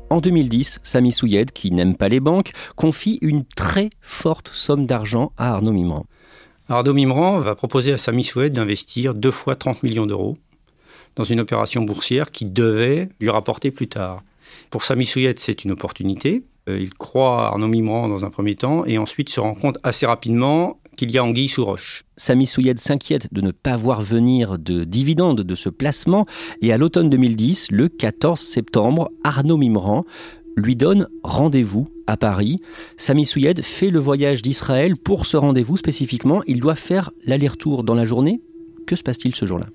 En 0.09 0.21
2010, 0.21 0.79
Samy 0.83 1.11
Souyed, 1.11 1.51
qui 1.51 1.71
n'aime 1.71 1.97
pas 1.97 2.07
les 2.07 2.21
banques, 2.21 2.51
confie 2.77 3.19
une 3.21 3.43
très 3.43 3.89
forte 3.99 4.47
somme 4.47 4.85
d'argent 4.85 5.33
à 5.37 5.53
Arnaud 5.53 5.73
Mimran. 5.73 6.05
Arnaud 6.69 6.93
Mimran 6.93 7.39
va 7.39 7.55
proposer 7.55 7.91
à 7.91 7.97
Samy 7.97 8.23
Souyed 8.23 8.53
d'investir 8.53 9.13
deux 9.13 9.31
fois 9.31 9.57
30 9.57 9.83
millions 9.83 10.05
d'euros 10.05 10.37
dans 11.17 11.25
une 11.25 11.41
opération 11.41 11.81
boursière 11.81 12.31
qui 12.31 12.45
devait 12.45 13.09
lui 13.19 13.29
rapporter 13.29 13.69
plus 13.69 13.89
tard. 13.89 14.23
Pour 14.69 14.83
Samy 14.83 15.05
Souyed, 15.05 15.39
c'est 15.39 15.65
une 15.65 15.71
opportunité. 15.71 16.43
Euh, 16.69 16.79
il 16.79 16.93
croit 16.93 17.45
à 17.45 17.47
Arnaud 17.49 17.67
Mimran 17.67 18.07
dans 18.07 18.23
un 18.23 18.29
premier 18.29 18.55
temps 18.55 18.85
et 18.85 18.97
ensuite 18.97 19.29
se 19.29 19.41
rend 19.41 19.55
compte 19.55 19.77
assez 19.83 20.05
rapidement 20.05 20.79
qu'il 20.97 21.11
y 21.11 21.17
a 21.17 21.23
anguille 21.23 21.47
sous 21.47 21.63
roche. 21.63 22.03
Samy 22.17 22.45
Souyed 22.45 22.79
s'inquiète 22.79 23.33
de 23.33 23.39
ne 23.39 23.51
pas 23.51 23.77
voir 23.77 24.01
venir 24.01 24.59
de 24.59 24.83
dividendes 24.83 25.41
de 25.41 25.55
ce 25.55 25.69
placement 25.69 26.25
et 26.61 26.73
à 26.73 26.77
l'automne 26.77 27.09
2010, 27.09 27.67
le 27.71 27.87
14 27.87 28.39
septembre, 28.39 29.09
Arnaud 29.23 29.57
Mimran 29.57 30.03
lui 30.57 30.75
donne 30.75 31.07
rendez-vous 31.23 31.87
à 32.07 32.17
Paris. 32.17 32.59
Samy 32.97 33.25
Souyed 33.25 33.63
fait 33.63 33.91
le 33.91 33.99
voyage 33.99 34.41
d'Israël 34.41 34.97
pour 34.97 35.25
ce 35.25 35.37
rendez-vous 35.37 35.77
spécifiquement. 35.77 36.41
Il 36.47 36.59
doit 36.59 36.75
faire 36.75 37.11
l'aller-retour 37.25 37.83
dans 37.83 37.93
la 37.93 38.05
journée. 38.05 38.41
Que 38.87 38.95
se 38.95 39.03
passe-t-il 39.03 39.35
ce 39.35 39.45
jour-là? 39.45 39.67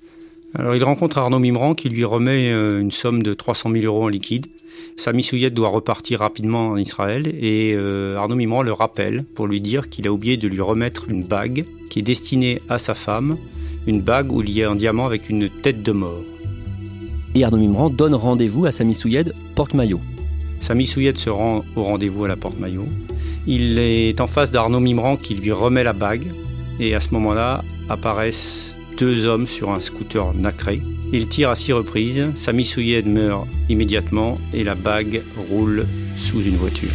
Alors 0.55 0.75
il 0.75 0.83
rencontre 0.83 1.17
Arnaud 1.17 1.39
Mimran 1.39 1.73
qui 1.73 1.89
lui 1.89 2.03
remet 2.03 2.51
euh, 2.51 2.79
une 2.79 2.91
somme 2.91 3.23
de 3.23 3.33
300 3.33 3.71
000 3.71 3.85
euros 3.85 4.03
en 4.03 4.07
liquide. 4.07 4.47
Sami 4.95 5.23
Souyet 5.23 5.49
doit 5.49 5.69
repartir 5.69 6.19
rapidement 6.19 6.69
en 6.69 6.77
Israël 6.77 7.27
et 7.27 7.73
euh, 7.75 8.17
Arnaud 8.17 8.35
Mimran 8.35 8.61
le 8.61 8.71
rappelle 8.71 9.23
pour 9.35 9.47
lui 9.47 9.61
dire 9.61 9.89
qu'il 9.89 10.07
a 10.07 10.11
oublié 10.11 10.37
de 10.37 10.47
lui 10.47 10.61
remettre 10.61 11.09
une 11.09 11.23
bague 11.23 11.65
qui 11.89 11.99
est 11.99 12.03
destinée 12.03 12.61
à 12.69 12.77
sa 12.77 12.93
femme, 12.93 13.37
une 13.87 14.01
bague 14.01 14.31
où 14.31 14.41
il 14.41 14.51
y 14.51 14.63
a 14.63 14.69
un 14.69 14.75
diamant 14.75 15.05
avec 15.05 15.29
une 15.29 15.49
tête 15.49 15.83
de 15.83 15.91
mort. 15.91 16.23
Et 17.35 17.43
Arnaud 17.43 17.57
Mimran 17.57 17.89
donne 17.89 18.15
rendez-vous 18.15 18.65
à 18.65 18.71
Sami 18.71 18.93
Souyed, 18.93 19.33
porte-maillot. 19.55 19.99
Sami 20.59 20.85
Souyed 20.85 21.17
se 21.17 21.29
rend 21.29 21.63
au 21.75 21.83
rendez-vous 21.83 22.25
à 22.25 22.27
la 22.27 22.35
porte-maillot. 22.35 22.87
Il 23.47 23.79
est 23.79 24.21
en 24.21 24.27
face 24.27 24.51
d'Arnaud 24.51 24.79
Mimran 24.79 25.17
qui 25.17 25.33
lui 25.33 25.51
remet 25.51 25.83
la 25.83 25.93
bague 25.93 26.27
et 26.79 26.95
à 26.95 27.01
ce 27.01 27.13
moment-là 27.13 27.63
apparaissent 27.89 28.75
deux 28.97 29.25
hommes 29.25 29.47
sur 29.47 29.71
un 29.71 29.79
scooter 29.79 30.33
nacré. 30.33 30.81
Il 31.11 31.27
tire 31.27 31.49
à 31.49 31.55
six 31.55 31.73
reprises, 31.73 32.31
Sami 32.35 32.65
Souyed 32.65 33.05
meurt 33.05 33.47
immédiatement 33.69 34.35
et 34.53 34.63
la 34.63 34.75
bague 34.75 35.23
roule 35.49 35.85
sous 36.15 36.41
une 36.41 36.57
voiture. 36.57 36.91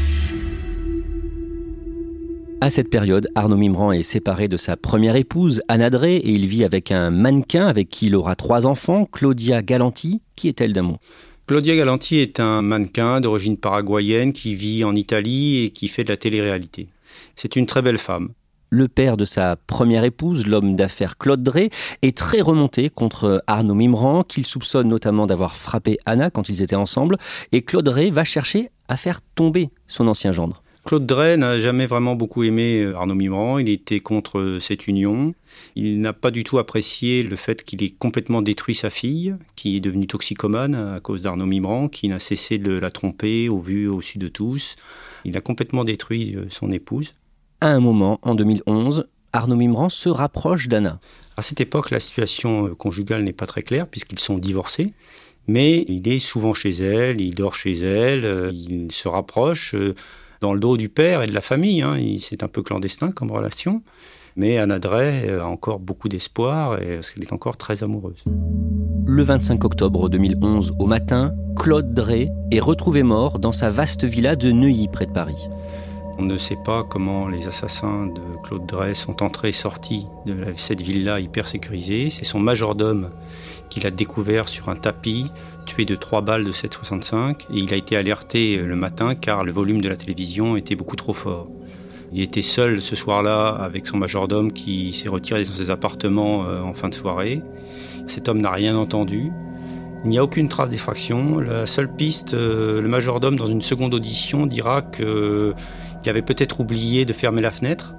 À 2.61 2.71
cette 2.71 2.91
période, 2.91 3.29
Arnaud 3.37 3.57
Mimran 3.57 3.93
est 3.93 4.03
séparé 4.03 4.49
de 4.49 4.57
sa 4.57 4.77
première 4.77 5.15
épouse, 5.15 5.63
Anna 5.69 5.91
Drey, 5.91 6.17
et 6.17 6.31
il 6.31 6.47
vit 6.47 6.65
avec 6.65 6.91
un 6.91 7.11
mannequin 7.11 7.69
avec 7.69 7.89
qui 7.89 8.07
il 8.07 8.17
aura 8.17 8.35
trois 8.35 8.67
enfants, 8.67 9.07
Claudia 9.07 9.63
Galanti. 9.63 10.23
Qui 10.35 10.49
est-elle 10.49 10.73
d'amour? 10.73 10.99
Claudia 11.47 11.77
Galanti 11.77 12.19
est 12.19 12.41
un 12.41 12.61
mannequin 12.61 13.21
d'origine 13.21 13.57
paraguayenne 13.57 14.33
qui 14.33 14.57
vit 14.57 14.83
en 14.83 14.97
Italie 14.97 15.65
et 15.65 15.71
qui 15.71 15.87
fait 15.87 16.03
de 16.03 16.11
la 16.11 16.17
télé-réalité. 16.17 16.89
C'est 17.37 17.55
une 17.55 17.67
très 17.67 17.81
belle 17.81 17.99
femme. 17.99 18.31
Le 18.71 18.87
père 18.87 19.17
de 19.17 19.25
sa 19.25 19.57
première 19.57 20.05
épouse, 20.05 20.47
l'homme 20.47 20.77
d'affaires 20.77 21.17
Claude 21.17 21.43
Drey, 21.43 21.71
est 22.03 22.17
très 22.17 22.43
remonté 22.43 22.91
contre 22.91 23.43
Arnaud 23.47 23.75
Mimran, 23.75 24.25
qu'il 24.25 24.45
soupçonne 24.45 24.89
notamment 24.89 25.27
d'avoir 25.27 25.57
frappé 25.57 25.99
Anna 26.05 26.31
quand 26.31 26.49
ils 26.51 26.63
étaient 26.63 26.77
ensemble, 26.77 27.17
et 27.53 27.63
Claude 27.63 27.87
Drey 27.87 28.11
va 28.11 28.25
chercher 28.25 28.71
à 28.89 28.97
faire 28.97 29.21
tomber 29.35 29.71
son 29.87 30.07
ancien 30.07 30.33
gendre. 30.33 30.63
Claude 30.89 31.05
Drey 31.05 31.37
n'a 31.37 31.59
jamais 31.59 31.85
vraiment 31.85 32.15
beaucoup 32.15 32.45
aimé 32.45 32.81
euh, 32.81 32.97
Arnaud 32.97 33.15
Mimran, 33.15 33.59
il 33.59 33.69
était 33.69 34.01
contre 34.01 34.39
euh, 34.39 34.59
cette 34.59 34.87
union. 34.87 35.35
Il 35.77 36.01
n'a 36.01 36.15
pas 36.15 36.31
du 36.31 36.45
tout 36.45 36.59
apprécié 36.59 37.23
le 37.23 37.37
fait 37.37 37.63
qu'il 37.63 37.83
ait 37.83 37.91
complètement 37.91 38.41
détruit 38.41 38.75
sa 38.75 38.89
fille, 38.89 39.35
qui 39.55 39.77
est 39.77 39.81
devenue 39.81 40.07
toxicomane 40.07 40.75
à 40.75 41.01
cause 41.01 41.21
d'Arnaud 41.21 41.45
Mimran, 41.45 41.89
qui 41.89 42.09
n'a 42.09 42.19
cessé 42.19 42.57
de 42.57 42.73
la 42.73 42.91
tromper 42.91 43.51
au 43.51 43.59
vu 43.59 43.87
au 43.87 44.01
su 44.01 44.17
de 44.17 44.29
tous. 44.29 44.77
Il 45.27 45.37
a 45.37 45.43
complètement 45.43 45.85
détruit 45.85 46.35
euh, 46.37 46.47
son 46.49 46.73
épouse. 46.73 47.13
À 47.61 47.71
un 47.71 47.81
moment, 47.81 48.21
en 48.23 48.37
2011, 48.37 49.09
Arnaud 49.33 49.57
Mimran 49.57 49.89
se 49.89 50.09
rapproche 50.09 50.69
d'Anna. 50.69 51.01
À 51.37 51.43
cette 51.43 51.61
époque, 51.61 51.91
la 51.91 51.99
situation 51.99 52.73
conjugale 52.77 53.25
n'est 53.25 53.33
pas 53.33 53.47
très 53.47 53.63
claire 53.63 53.89
puisqu'ils 53.89 54.21
sont 54.21 54.39
divorcés. 54.39 54.93
Mais 55.49 55.85
il 55.89 56.07
est 56.07 56.21
souvent 56.21 56.55
chez 56.55 56.71
elle, 56.71 57.21
il 57.21 57.35
dort 57.35 57.57
chez 57.57 57.73
elle, 57.73 58.53
il 58.55 58.93
se 58.93 59.09
rapproche 59.09 59.75
dans 60.41 60.55
le 60.55 60.61
dos 60.61 60.77
du 60.77 60.89
père 60.89 61.23
et 61.23 61.27
de 61.27 61.35
la 61.35 61.41
famille. 61.41 61.83
Hein. 61.83 61.99
C'est 62.21 62.45
un 62.45 62.49
peu 62.49 62.63
clandestin 62.63 63.11
comme 63.11 63.33
relation. 63.33 63.83
Mais 64.37 64.59
Anna 64.59 64.79
Drey 64.79 65.29
a 65.29 65.45
encore 65.45 65.81
beaucoup 65.81 66.09
d'espoir 66.09 66.81
et 66.81 66.95
parce 66.95 67.11
qu'elle 67.11 67.25
est 67.25 67.33
encore 67.33 67.57
très 67.57 67.83
amoureuse. 67.83 68.23
Le 69.05 69.23
25 69.25 69.65
octobre 69.65 70.09
2011, 70.09 70.77
au 70.79 70.87
matin, 70.87 71.35
Claude 71.57 71.93
Drey 71.93 72.29
est 72.53 72.61
retrouvé 72.61 73.03
mort 73.03 73.41
dans 73.41 73.51
sa 73.51 73.69
vaste 73.69 74.05
villa 74.05 74.37
de 74.37 74.53
Neuilly, 74.53 74.87
près 74.87 75.07
de 75.07 75.13
Paris. 75.13 75.49
On 76.21 76.25
ne 76.25 76.37
sait 76.37 76.57
pas 76.57 76.83
comment 76.83 77.29
les 77.29 77.47
assassins 77.47 78.07
de 78.07 78.21
Claude 78.43 78.67
Drey 78.67 78.95
sont 78.95 79.23
entrés 79.23 79.51
et 79.51 79.53
sortis 79.53 80.07
de 80.27 80.35
cette 80.57 80.81
villa 80.81 81.21
hyper 81.21 81.47
sécurisée. 81.47 82.11
C'est 82.11 82.25
son 82.25 82.41
majordome 82.41 83.11
qu'il 83.71 83.87
a 83.87 83.93
découvert 83.93 84.49
sur 84.49 84.69
un 84.69 84.75
tapis, 84.75 85.31
tué 85.65 85.85
de 85.85 85.95
trois 85.95 86.21
balles 86.21 86.43
de 86.43 86.51
7,65, 86.51 87.43
et 87.53 87.59
il 87.59 87.73
a 87.73 87.77
été 87.77 87.97
alerté 87.97 88.57
le 88.57 88.75
matin 88.75 89.15
car 89.15 89.45
le 89.45 89.53
volume 89.53 89.81
de 89.81 89.89
la 89.89 89.97
télévision 89.97 90.57
était 90.57 90.75
beaucoup 90.75 90.97
trop 90.97 91.15
fort. 91.15 91.47
Il 92.13 92.21
était 92.21 92.43
seul 92.43 92.83
ce 92.83 92.97
soir-là 92.97 93.51
avec 93.51 93.87
son 93.87 93.99
majordome 93.99 94.53
qui 94.53 94.93
s'est 94.93 95.09
retiré 95.09 95.45
dans 95.45 95.53
ses 95.53 95.71
appartements 95.71 96.45
euh, 96.47 96.63
en 96.63 96.75
fin 96.75 96.89
de 96.89 96.95
soirée. 96.95 97.43
Cet 98.09 98.29
homme 98.29 98.41
n'a 98.41 98.51
rien 98.51 98.77
entendu. 98.77 99.31
Il 100.05 100.11
n'y 100.11 100.19
a 100.19 100.25
aucune 100.25 100.49
trace 100.49 100.71
d'effraction. 100.71 101.39
La 101.39 101.67
seule 101.67 101.91
piste, 101.93 102.35
euh, 102.35 102.81
le 102.81 102.89
majordome, 102.89 103.37
dans 103.37 103.47
une 103.47 103.61
seconde 103.61 103.95
audition, 103.95 104.47
dira 104.47 104.81
qu'il 104.83 105.55
avait 106.07 106.23
peut-être 106.23 106.61
oublié 106.61 107.05
de 107.05 107.13
fermer 107.13 107.43
la 107.43 107.51
fenêtre. 107.51 107.95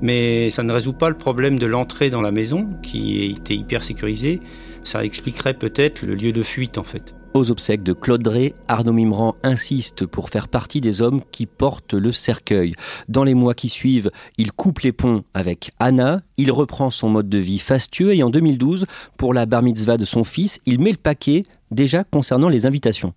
Mais 0.00 0.50
ça 0.50 0.62
ne 0.62 0.72
résout 0.72 0.92
pas 0.92 1.08
le 1.08 1.16
problème 1.16 1.58
de 1.58 1.66
l'entrée 1.66 2.10
dans 2.10 2.20
la 2.20 2.30
maison, 2.30 2.68
qui 2.82 3.24
était 3.24 3.56
hyper 3.56 3.82
sécurisée. 3.82 4.40
Ça 4.84 5.04
expliquerait 5.04 5.54
peut-être 5.54 6.02
le 6.02 6.14
lieu 6.14 6.32
de 6.32 6.42
fuite 6.42 6.78
en 6.78 6.84
fait. 6.84 7.14
Aux 7.36 7.50
obsèques 7.50 7.82
de 7.82 7.92
Claude 7.92 8.22
Drey, 8.22 8.54
Arnaud 8.66 8.94
Mimran 8.94 9.34
insiste 9.42 10.06
pour 10.06 10.30
faire 10.30 10.48
partie 10.48 10.80
des 10.80 11.02
hommes 11.02 11.20
qui 11.32 11.44
portent 11.44 11.92
le 11.92 12.10
cercueil. 12.10 12.72
Dans 13.08 13.24
les 13.24 13.34
mois 13.34 13.52
qui 13.52 13.68
suivent, 13.68 14.10
il 14.38 14.52
coupe 14.52 14.80
les 14.80 14.92
ponts 14.92 15.22
avec 15.34 15.70
Anna, 15.78 16.22
il 16.38 16.50
reprend 16.50 16.88
son 16.88 17.10
mode 17.10 17.28
de 17.28 17.36
vie 17.36 17.58
fastueux 17.58 18.14
et 18.14 18.22
en 18.22 18.30
2012, 18.30 18.86
pour 19.18 19.34
la 19.34 19.44
bar 19.44 19.62
mitzvah 19.62 19.98
de 19.98 20.06
son 20.06 20.24
fils, 20.24 20.60
il 20.64 20.80
met 20.80 20.92
le 20.92 20.96
paquet 20.96 21.42
déjà 21.70 22.04
concernant 22.04 22.48
les 22.48 22.64
invitations. 22.64 23.12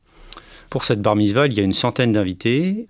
Pour 0.70 0.84
cette 0.84 1.02
bar 1.02 1.16
mitzvah, 1.16 1.48
il 1.48 1.54
y 1.54 1.62
a 1.62 1.64
une 1.64 1.74
centaine 1.74 2.12
d'invités. 2.12 2.88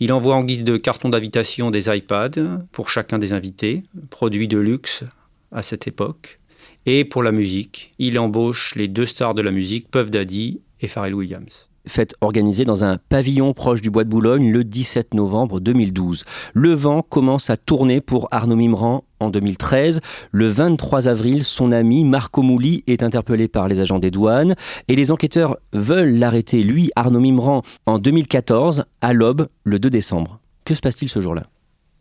Il 0.00 0.12
envoie 0.12 0.34
en 0.34 0.44
guise 0.44 0.64
de 0.64 0.76
carton 0.76 1.08
d'invitation 1.08 1.70
des 1.70 1.94
iPads 1.94 2.60
pour 2.72 2.88
chacun 2.88 3.18
des 3.18 3.32
invités, 3.32 3.82
produits 4.10 4.48
de 4.48 4.58
luxe 4.58 5.04
à 5.50 5.62
cette 5.62 5.86
époque. 5.86 6.40
Et 6.86 7.04
pour 7.04 7.22
la 7.22 7.32
musique, 7.32 7.94
il 7.98 8.18
embauche 8.18 8.74
les 8.74 8.88
deux 8.88 9.06
stars 9.06 9.34
de 9.34 9.42
la 9.42 9.50
musique, 9.50 9.90
Puff 9.90 10.10
Daddy 10.10 10.60
et 10.80 10.88
Pharrell 10.88 11.14
Williams 11.14 11.68
fête 11.86 12.14
organisée 12.20 12.64
dans 12.64 12.84
un 12.84 12.98
pavillon 13.08 13.52
proche 13.54 13.80
du 13.80 13.90
Bois 13.90 14.04
de 14.04 14.08
Boulogne 14.08 14.50
le 14.52 14.64
17 14.64 15.14
novembre 15.14 15.60
2012. 15.60 16.24
Le 16.54 16.72
vent 16.74 17.02
commence 17.02 17.50
à 17.50 17.56
tourner 17.56 18.00
pour 18.00 18.28
Arnaud 18.30 18.56
Mimran 18.56 19.04
en 19.22 19.30
2013. 19.30 20.00
Le 20.30 20.48
23 20.48 21.08
avril, 21.08 21.44
son 21.44 21.72
ami 21.72 22.04
Marco 22.04 22.42
Mouli 22.42 22.84
est 22.86 23.02
interpellé 23.02 23.48
par 23.48 23.68
les 23.68 23.80
agents 23.80 23.98
des 23.98 24.10
douanes 24.10 24.54
et 24.88 24.96
les 24.96 25.12
enquêteurs 25.12 25.56
veulent 25.72 26.18
l'arrêter, 26.18 26.62
lui, 26.62 26.90
Arnaud 26.96 27.20
Mimran, 27.20 27.62
en 27.86 27.98
2014, 27.98 28.84
à 29.00 29.12
l'aube, 29.12 29.48
le 29.64 29.78
2 29.78 29.90
décembre. 29.90 30.40
Que 30.64 30.74
se 30.74 30.80
passe-t-il 30.80 31.08
ce 31.08 31.20
jour-là? 31.20 31.44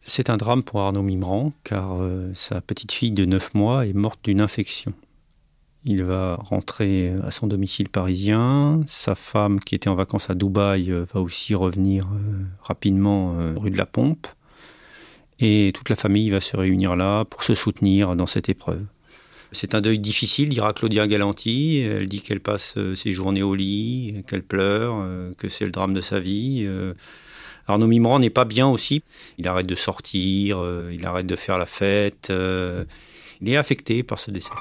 C'est 0.03 0.29
un 0.29 0.37
drame 0.37 0.63
pour 0.63 0.81
Arnaud 0.81 1.03
Mimran, 1.03 1.53
car 1.63 2.01
euh, 2.01 2.31
sa 2.33 2.59
petite 2.61 2.91
fille 2.91 3.11
de 3.11 3.25
9 3.25 3.53
mois 3.53 3.85
est 3.85 3.93
morte 3.93 4.19
d'une 4.23 4.41
infection. 4.41 4.93
Il 5.83 6.03
va 6.03 6.35
rentrer 6.35 7.13
à 7.23 7.31
son 7.31 7.47
domicile 7.47 7.89
parisien. 7.89 8.81
Sa 8.85 9.15
femme, 9.15 9.59
qui 9.59 9.73
était 9.73 9.89
en 9.89 9.95
vacances 9.95 10.29
à 10.29 10.35
Dubaï, 10.35 10.91
euh, 10.91 11.05
va 11.13 11.21
aussi 11.21 11.55
revenir 11.55 12.05
euh, 12.05 12.43
rapidement 12.61 13.35
rue 13.55 13.71
de 13.71 13.77
la 13.77 13.85
Pompe. 13.85 14.27
Et 15.41 15.71
toute 15.73 15.89
la 15.89 15.95
famille 15.95 16.29
va 16.29 16.39
se 16.39 16.55
réunir 16.55 16.95
là 16.95 17.25
pour 17.25 17.43
se 17.43 17.55
soutenir 17.55 18.15
dans 18.15 18.27
cette 18.27 18.49
épreuve. 18.49 18.83
C'est 19.51 19.75
un 19.75 19.81
deuil 19.81 19.99
difficile, 19.99 20.49
dira 20.49 20.71
Claudia 20.71 21.07
Galanti. 21.07 21.79
Elle 21.79 22.07
dit 22.07 22.21
qu'elle 22.21 22.39
passe 22.39 22.77
ses 22.95 23.11
journées 23.11 23.43
au 23.43 23.53
lit, 23.53 24.23
qu'elle 24.27 24.43
pleure, 24.43 25.05
que 25.37 25.49
c'est 25.49 25.65
le 25.65 25.71
drame 25.71 25.93
de 25.93 25.99
sa 25.99 26.19
vie. 26.19 26.65
Arnaud 27.67 27.87
Mimran 27.87 28.19
n'est 28.19 28.29
pas 28.29 28.45
bien 28.45 28.67
aussi. 28.67 29.03
Il 29.37 29.47
arrête 29.47 29.67
de 29.67 29.75
sortir, 29.75 30.59
euh, 30.59 30.91
il 30.93 31.05
arrête 31.05 31.27
de 31.27 31.35
faire 31.35 31.57
la 31.57 31.65
fête. 31.65 32.29
Euh, 32.29 32.85
il 33.41 33.49
est 33.49 33.57
affecté 33.57 34.03
par 34.03 34.19
ce 34.19 34.31
décès. 34.31 34.51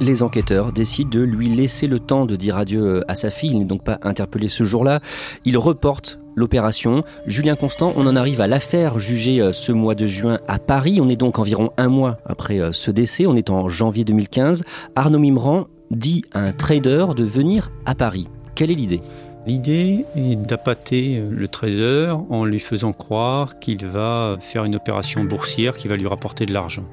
Les 0.00 0.22
enquêteurs 0.22 0.72
décident 0.72 1.10
de 1.10 1.20
lui 1.20 1.48
laisser 1.48 1.86
le 1.86 2.00
temps 2.00 2.26
de 2.26 2.36
dire 2.36 2.56
adieu 2.56 2.82
euh, 2.82 3.00
à 3.08 3.14
sa 3.14 3.30
fille. 3.30 3.50
Il 3.50 3.58
n'est 3.60 3.64
donc 3.64 3.84
pas 3.84 3.98
interpellé 4.02 4.48
ce 4.48 4.64
jour-là. 4.64 5.00
Il 5.44 5.56
reporte 5.56 6.18
l'opération. 6.34 7.02
Julien 7.26 7.56
Constant, 7.56 7.92
on 7.96 8.06
en 8.06 8.16
arrive 8.16 8.40
à 8.40 8.46
l'affaire 8.46 8.98
jugée 8.98 9.50
ce 9.52 9.72
mois 9.72 9.94
de 9.94 10.06
juin 10.06 10.38
à 10.48 10.58
Paris. 10.58 10.98
On 11.00 11.08
est 11.08 11.16
donc 11.16 11.38
environ 11.38 11.70
un 11.76 11.88
mois 11.88 12.18
après 12.26 12.60
ce 12.72 12.90
décès. 12.90 13.26
On 13.26 13.36
est 13.36 13.50
en 13.50 13.68
janvier 13.68 14.04
2015. 14.04 14.62
Arnaud 14.96 15.18
Mimran 15.18 15.66
dit 15.90 16.24
à 16.32 16.40
un 16.40 16.52
trader 16.52 17.06
de 17.16 17.24
venir 17.24 17.70
à 17.86 17.94
Paris. 17.94 18.28
Quelle 18.54 18.70
est 18.70 18.74
l'idée? 18.74 19.00
L'idée 19.46 20.06
est 20.16 20.36
d'appâter 20.36 21.22
le 21.28 21.48
trader 21.48 22.14
en 22.30 22.46
lui 22.46 22.60
faisant 22.60 22.94
croire 22.94 23.58
qu'il 23.58 23.84
va 23.86 24.38
faire 24.40 24.64
une 24.64 24.74
opération 24.74 25.22
boursière 25.22 25.76
qui 25.76 25.86
va 25.86 25.96
lui 25.96 26.06
rapporter 26.06 26.46
de 26.46 26.54
l'argent. 26.54 26.84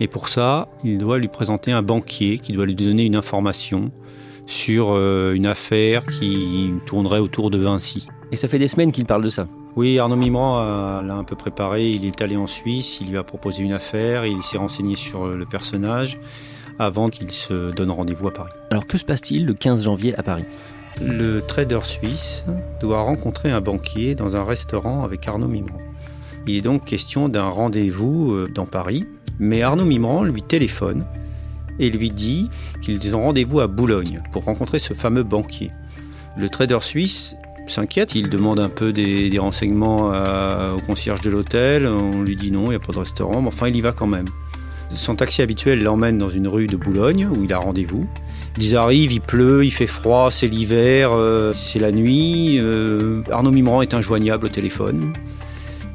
Et 0.00 0.08
pour 0.08 0.28
ça, 0.28 0.68
il 0.82 0.98
doit 0.98 1.18
lui 1.18 1.28
présenter 1.28 1.70
un 1.70 1.82
banquier 1.82 2.38
qui 2.38 2.52
doit 2.52 2.66
lui 2.66 2.74
donner 2.74 3.04
une 3.04 3.14
information 3.16 3.92
sur 4.46 4.90
euh, 4.90 5.34
une 5.34 5.46
affaire 5.46 6.06
qui 6.06 6.72
tournerait 6.86 7.18
autour 7.20 7.50
de 7.50 7.58
Vinci. 7.58 8.08
Et 8.30 8.36
ça 8.36 8.48
fait 8.48 8.58
des 8.58 8.68
semaines 8.68 8.92
qu'il 8.92 9.06
parle 9.06 9.22
de 9.22 9.30
ça 9.30 9.48
Oui, 9.76 9.98
Arnaud 9.98 10.16
Mimran 10.16 11.00
l'a 11.02 11.14
un 11.14 11.24
peu 11.24 11.36
préparé. 11.36 11.90
Il 11.90 12.04
est 12.04 12.20
allé 12.20 12.36
en 12.36 12.46
Suisse, 12.46 13.00
il 13.00 13.10
lui 13.10 13.18
a 13.18 13.22
proposé 13.22 13.62
une 13.62 13.72
affaire, 13.72 14.26
il 14.26 14.42
s'est 14.42 14.58
renseigné 14.58 14.96
sur 14.96 15.26
le 15.26 15.46
personnage 15.46 16.18
avant 16.78 17.08
qu'il 17.08 17.30
se 17.32 17.72
donne 17.72 17.90
rendez-vous 17.90 18.28
à 18.28 18.32
Paris. 18.32 18.52
Alors 18.70 18.86
que 18.86 18.98
se 18.98 19.04
passe-t-il 19.04 19.46
le 19.46 19.54
15 19.54 19.84
janvier 19.84 20.14
à 20.18 20.22
Paris? 20.22 20.44
Le 21.00 21.40
trader 21.40 21.80
suisse 21.82 22.44
doit 22.80 23.02
rencontrer 23.02 23.50
un 23.50 23.60
banquier 23.60 24.14
dans 24.14 24.36
un 24.36 24.44
restaurant 24.44 25.04
avec 25.04 25.26
Arnaud 25.26 25.48
Mimran. 25.48 25.78
Il 26.46 26.56
est 26.56 26.60
donc 26.60 26.84
question 26.84 27.28
d'un 27.28 27.48
rendez-vous 27.48 28.32
euh, 28.32 28.48
dans 28.52 28.66
Paris, 28.66 29.06
mais 29.38 29.62
Arnaud 29.62 29.84
Mimran 29.84 30.24
lui 30.24 30.42
téléphone 30.42 31.04
et 31.78 31.90
lui 31.90 32.10
dit 32.10 32.50
qu'ils 32.82 33.14
ont 33.14 33.22
rendez-vous 33.22 33.60
à 33.60 33.66
Boulogne 33.66 34.22
pour 34.32 34.44
rencontrer 34.44 34.78
ce 34.78 34.94
fameux 34.94 35.22
banquier. 35.22 35.70
Le 36.36 36.48
trader 36.48 36.78
suisse 36.80 37.36
s'inquiète, 37.68 38.14
il 38.14 38.28
demande 38.28 38.60
un 38.60 38.68
peu 38.68 38.92
des, 38.92 39.38
renseignements 39.38 40.10
au 40.74 40.80
concierge 40.80 41.20
de 41.20 41.30
l'hôtel, 41.30 41.86
on 41.86 42.22
lui 42.22 42.36
dit 42.36 42.50
non, 42.50 42.66
il 42.66 42.70
n'y 42.70 42.74
a 42.74 42.80
pas 42.80 42.92
de 42.92 42.98
restaurant, 42.98 43.42
mais 43.42 43.48
enfin 43.48 43.68
il 43.68 43.76
y 43.76 43.80
va 43.80 43.92
quand 43.92 44.06
même. 44.06 44.26
Son 44.94 45.14
taxi 45.14 45.42
habituel 45.42 45.82
l'emmène 45.82 46.18
dans 46.18 46.30
une 46.30 46.48
rue 46.48 46.66
de 46.66 46.76
Boulogne 46.76 47.28
où 47.30 47.44
il 47.44 47.52
a 47.52 47.58
rendez-vous. 47.58 48.08
Ils 48.58 48.76
arrivent, 48.76 49.12
il 49.12 49.20
pleut, 49.20 49.64
il 49.64 49.70
fait 49.70 49.86
froid, 49.86 50.30
c'est 50.30 50.48
l'hiver, 50.48 51.10
euh, 51.12 51.52
c'est 51.54 51.78
la 51.78 51.92
nuit. 51.92 52.58
Euh, 52.58 53.22
Arnaud 53.30 53.52
Mimran 53.52 53.82
est 53.82 53.94
injoignable 53.94 54.46
au 54.46 54.48
téléphone. 54.48 55.12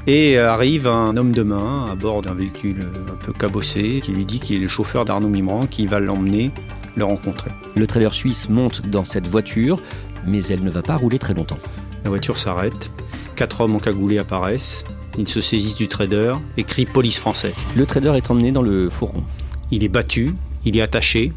Et 0.05 0.37
arrive 0.37 0.87
un 0.87 1.15
homme 1.15 1.31
de 1.31 1.43
main 1.43 1.87
à 1.89 1.95
bord 1.95 2.21
d'un 2.21 2.33
véhicule 2.33 2.79
un 3.09 3.15
peu 3.25 3.31
cabossé 3.31 4.01
qui 4.03 4.11
lui 4.11 4.25
dit 4.25 4.41
qu'il 4.41 4.57
est 4.57 4.59
le 4.59 4.67
chauffeur 4.67 5.05
d'Arnaud 5.05 5.29
Mimran 5.29 5.61
qui 5.61 5.87
va 5.87 6.01
l'emmener 6.01 6.51
le 6.97 7.05
rencontrer. 7.05 7.51
Le 7.75 7.87
trader 7.87 8.09
suisse 8.11 8.49
monte 8.49 8.87
dans 8.87 9.05
cette 9.05 9.27
voiture, 9.27 9.79
mais 10.27 10.43
elle 10.45 10.63
ne 10.63 10.69
va 10.69 10.81
pas 10.81 10.95
rouler 10.95 11.19
très 11.19 11.33
longtemps. 11.33 11.59
La 12.03 12.09
voiture 12.09 12.37
s'arrête, 12.37 12.91
quatre 13.35 13.61
hommes 13.61 13.75
en 13.75 13.79
cagoulé 13.79 14.17
apparaissent, 14.17 14.83
ils 15.17 15.27
se 15.27 15.41
saisissent 15.41 15.75
du 15.75 15.87
trader 15.87 16.33
et 16.57 16.63
crient 16.63 16.85
police 16.85 17.19
française. 17.19 17.55
Le 17.75 17.85
trader 17.85 18.13
est 18.15 18.31
emmené 18.31 18.51
dans 18.51 18.61
le 18.61 18.89
fourron. 18.89 19.23
Il 19.71 19.83
est 19.83 19.89
battu, 19.89 20.33
il 20.65 20.77
est 20.77 20.81
attaché 20.81 21.33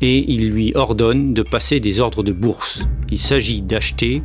et 0.00 0.32
il 0.32 0.50
lui 0.50 0.72
ordonne 0.74 1.34
de 1.34 1.42
passer 1.42 1.80
des 1.80 2.00
ordres 2.00 2.22
de 2.22 2.32
bourse. 2.32 2.82
Il 3.10 3.18
s'agit 3.18 3.62
d'acheter 3.62 4.22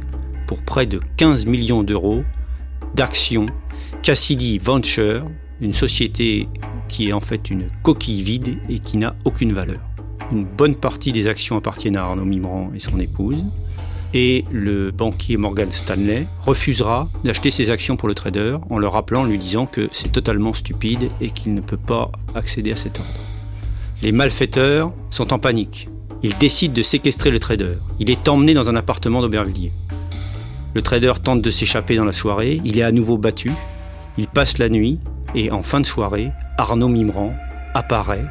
pour 0.48 0.62
près 0.62 0.86
de 0.86 1.00
15 1.18 1.46
millions 1.46 1.84
d'euros 1.84 2.24
d'actions 2.96 3.48
Cassidy 4.04 4.60
Venture, 4.60 5.26
une 5.62 5.74
société 5.74 6.48
qui 6.90 7.10
est 7.10 7.14
en 7.14 7.22
fait 7.22 7.50
une 7.50 7.70
coquille 7.82 8.22
vide 8.22 8.58
et 8.70 8.80
qui 8.80 8.98
n'a 8.98 9.16
aucune 9.26 9.54
valeur. 9.54 9.80
Une 10.32 10.46
bonne 10.46 10.76
partie 10.76 11.12
des 11.12 11.28
actions 11.28 11.58
appartiennent 11.58 11.96
à 11.96 12.04
Arnaud 12.04 12.26
Mimran 12.26 12.72
et 12.76 12.80
son 12.80 13.00
épouse. 13.00 13.46
Et 14.14 14.46
le 14.52 14.92
banquier 14.92 15.38
Morgan 15.38 15.72
Stanley 15.72 16.28
refusera 16.42 17.10
d'acheter 17.24 17.50
ses 17.50 17.72
actions 17.72 17.96
pour 17.96 18.08
le 18.08 18.14
trader 18.14 18.58
en 18.70 18.78
le 18.78 18.88
rappelant, 18.88 19.24
lui 19.26 19.40
disant 19.40 19.66
que 19.66 19.90
c'est 19.92 20.12
totalement 20.12 20.54
stupide 20.54 21.10
et 21.20 21.32
qu'il 21.32 21.54
ne 21.54 21.62
peut 21.62 21.78
pas 21.78 22.12
accéder 22.36 22.72
à 22.72 22.76
cet 22.76 23.00
ordre. 23.00 23.10
Les 24.04 24.12
malfaiteurs 24.12 24.94
sont 25.10 25.34
en 25.34 25.40
panique. 25.40 25.90
Ils 26.22 26.38
décident 26.38 26.74
de 26.74 26.84
séquestrer 26.84 27.32
le 27.32 27.40
trader. 27.40 27.76
Il 28.00 28.10
est 28.10 28.30
emmené 28.30 28.54
dans 28.54 28.70
un 28.70 28.76
appartement 28.76 29.22
d'Aubervilliers. 29.22 29.74
Le 30.74 30.82
trader 30.82 31.14
tente 31.24 31.42
de 31.42 31.52
s'échapper 31.52 31.96
dans 31.96 32.06
la 32.06 32.14
soirée. 32.14 32.62
Il 32.64 32.78
est 32.78 32.84
à 32.84 32.92
nouveau 32.92 33.18
battu. 33.18 33.52
Il 34.18 34.28
passe 34.28 34.58
la 34.58 34.70
nuit 34.70 35.00
et 35.36 35.52
en 35.52 35.64
fin 35.64 35.82
de 35.82 35.86
soirée, 35.86 36.32
Arnaud 36.58 36.88
Mimran 36.88 37.34
apparaît 37.74 38.26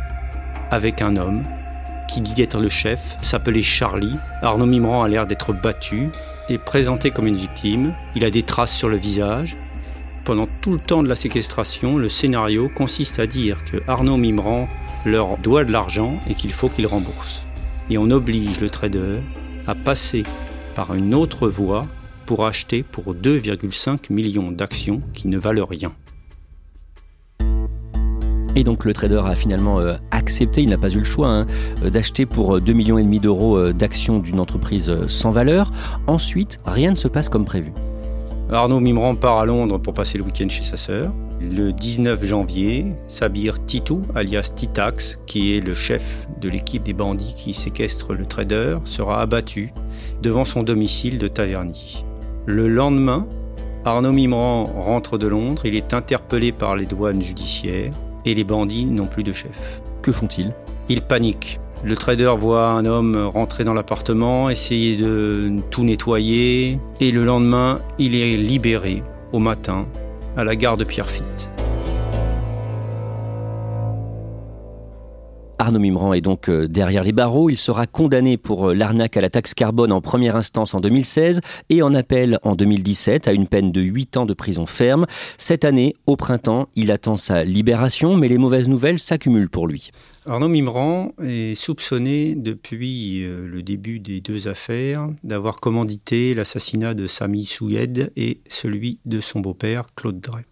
avec 0.70 1.02
un 1.02 1.16
homme 1.16 1.44
qui 2.08 2.20
dit 2.20 2.34
d'être 2.34 2.58
le 2.58 2.68
chef, 2.68 3.16
s'appelait 3.22 3.62
Charlie. 3.62 4.16
Arnaud 4.42 4.66
Mimran 4.66 5.02
a 5.02 5.08
l'air 5.08 5.26
d'être 5.26 5.52
battu 5.52 6.08
et 6.48 6.58
présenté 6.58 7.10
comme 7.10 7.26
une 7.26 7.36
victime. 7.36 7.94
Il 8.14 8.24
a 8.24 8.30
des 8.30 8.42
traces 8.42 8.74
sur 8.76 8.88
le 8.88 8.96
visage. 8.96 9.56
Pendant 10.24 10.48
tout 10.60 10.72
le 10.72 10.78
temps 10.78 11.02
de 11.02 11.08
la 11.08 11.16
séquestration, 11.16 11.96
le 11.96 12.08
scénario 12.08 12.68
consiste 12.68 13.18
à 13.18 13.26
dire 13.26 13.64
que 13.64 13.78
Arnaud 13.88 14.16
Mimran 14.16 14.68
leur 15.04 15.36
doit 15.38 15.64
de 15.64 15.72
l'argent 15.72 16.20
et 16.28 16.34
qu'il 16.34 16.52
faut 16.52 16.68
qu'il 16.68 16.86
rembourse. 16.86 17.44
Et 17.90 17.98
on 17.98 18.10
oblige 18.10 18.60
le 18.60 18.70
trader 18.70 19.18
à 19.66 19.74
passer 19.74 20.22
par 20.74 20.94
une 20.94 21.14
autre 21.14 21.48
voie 21.48 21.86
pour 22.26 22.46
acheter 22.46 22.82
pour 22.82 23.14
2,5 23.14 24.12
millions 24.12 24.50
d'actions 24.50 25.02
qui 25.12 25.28
ne 25.28 25.38
valent 25.38 25.66
rien. 25.66 25.92
Et 28.54 28.64
donc 28.64 28.84
le 28.84 28.92
trader 28.92 29.22
a 29.24 29.34
finalement 29.34 29.80
euh, 29.80 29.94
accepté, 30.10 30.62
il 30.62 30.68
n'a 30.68 30.76
pas 30.76 30.90
eu 30.90 30.98
le 30.98 31.04
choix, 31.04 31.28
hein, 31.28 31.46
euh, 31.82 31.90
d'acheter 31.90 32.26
pour 32.26 32.58
2,5 32.58 32.74
millions 32.74 32.98
et 32.98 33.02
demi 33.02 33.18
d'euros 33.18 33.56
euh, 33.56 33.72
d'actions 33.72 34.18
d'une 34.18 34.40
entreprise 34.40 34.92
sans 35.08 35.30
valeur. 35.30 35.72
Ensuite, 36.06 36.60
rien 36.66 36.90
ne 36.90 36.96
se 36.96 37.08
passe 37.08 37.30
comme 37.30 37.46
prévu. 37.46 37.72
Arnaud 38.50 38.80
Mimran 38.80 39.14
part 39.14 39.38
à 39.38 39.46
Londres 39.46 39.78
pour 39.78 39.94
passer 39.94 40.18
le 40.18 40.24
week-end 40.24 40.48
chez 40.50 40.62
sa 40.62 40.76
sœur. 40.76 41.12
Le 41.40 41.72
19 41.72 42.22
janvier, 42.24 42.86
Sabir 43.06 43.64
Titou, 43.64 44.02
alias 44.14 44.52
Titax, 44.54 45.18
qui 45.26 45.56
est 45.56 45.60
le 45.60 45.74
chef 45.74 46.28
de 46.40 46.50
l'équipe 46.50 46.82
des 46.82 46.92
bandits 46.92 47.34
qui 47.34 47.54
séquestrent 47.54 48.12
le 48.12 48.26
trader, 48.26 48.76
sera 48.84 49.22
abattu 49.22 49.72
devant 50.22 50.44
son 50.44 50.62
domicile 50.62 51.18
de 51.18 51.26
Taverny. 51.26 52.04
Le 52.44 52.68
lendemain, 52.68 53.26
Arnaud 53.86 54.12
Mimran 54.12 54.64
rentre 54.64 55.16
de 55.16 55.26
Londres, 55.26 55.62
il 55.64 55.74
est 55.74 55.94
interpellé 55.94 56.52
par 56.52 56.76
les 56.76 56.86
douanes 56.86 57.22
judiciaires 57.22 57.92
et 58.24 58.34
les 58.34 58.44
bandits 58.44 58.86
n'ont 58.86 59.06
plus 59.06 59.22
de 59.22 59.32
chef. 59.32 59.80
Que 60.02 60.12
font-ils? 60.12 60.52
Ils 60.88 61.02
paniquent. 61.02 61.60
Le 61.84 61.96
trader 61.96 62.34
voit 62.38 62.68
un 62.68 62.84
homme 62.84 63.16
rentrer 63.16 63.64
dans 63.64 63.74
l'appartement, 63.74 64.48
essayer 64.48 64.96
de 64.96 65.52
tout 65.70 65.82
nettoyer, 65.82 66.78
et 67.00 67.10
le 67.10 67.24
lendemain, 67.24 67.80
il 67.98 68.14
est 68.14 68.36
libéré 68.36 69.02
au 69.32 69.40
matin 69.40 69.86
à 70.36 70.44
la 70.44 70.54
gare 70.54 70.76
de 70.76 70.84
Pierrefitte. 70.84 71.51
Arnaud 75.58 75.78
Mimran 75.78 76.12
est 76.14 76.20
donc 76.20 76.48
euh, 76.48 76.66
derrière 76.66 77.04
les 77.04 77.12
barreaux. 77.12 77.50
Il 77.50 77.58
sera 77.58 77.86
condamné 77.86 78.36
pour 78.36 78.70
euh, 78.70 78.74
l'arnaque 78.74 79.16
à 79.16 79.20
la 79.20 79.30
taxe 79.30 79.54
carbone 79.54 79.92
en 79.92 80.00
première 80.00 80.36
instance 80.36 80.74
en 80.74 80.80
2016 80.80 81.40
et 81.68 81.82
en 81.82 81.94
appel 81.94 82.38
en 82.42 82.56
2017 82.56 83.28
à 83.28 83.32
une 83.32 83.46
peine 83.46 83.70
de 83.70 83.80
8 83.80 84.16
ans 84.16 84.26
de 84.26 84.34
prison 84.34 84.66
ferme. 84.66 85.06
Cette 85.38 85.64
année, 85.64 85.94
au 86.06 86.16
printemps, 86.16 86.68
il 86.74 86.90
attend 86.90 87.16
sa 87.16 87.44
libération, 87.44 88.16
mais 88.16 88.28
les 88.28 88.38
mauvaises 88.38 88.68
nouvelles 88.68 88.98
s'accumulent 88.98 89.50
pour 89.50 89.66
lui. 89.66 89.90
Arnaud 90.26 90.48
Mimran 90.48 91.12
est 91.22 91.54
soupçonné 91.54 92.34
depuis 92.34 93.22
euh, 93.24 93.46
le 93.46 93.62
début 93.62 94.00
des 94.00 94.20
deux 94.20 94.48
affaires 94.48 95.08
d'avoir 95.22 95.56
commandité 95.56 96.34
l'assassinat 96.34 96.94
de 96.94 97.06
Sami 97.06 97.44
Souyed 97.44 98.10
et 98.16 98.40
celui 98.48 98.98
de 99.04 99.20
son 99.20 99.40
beau-père 99.40 99.84
Claude 99.94 100.20
Drey. 100.20 100.44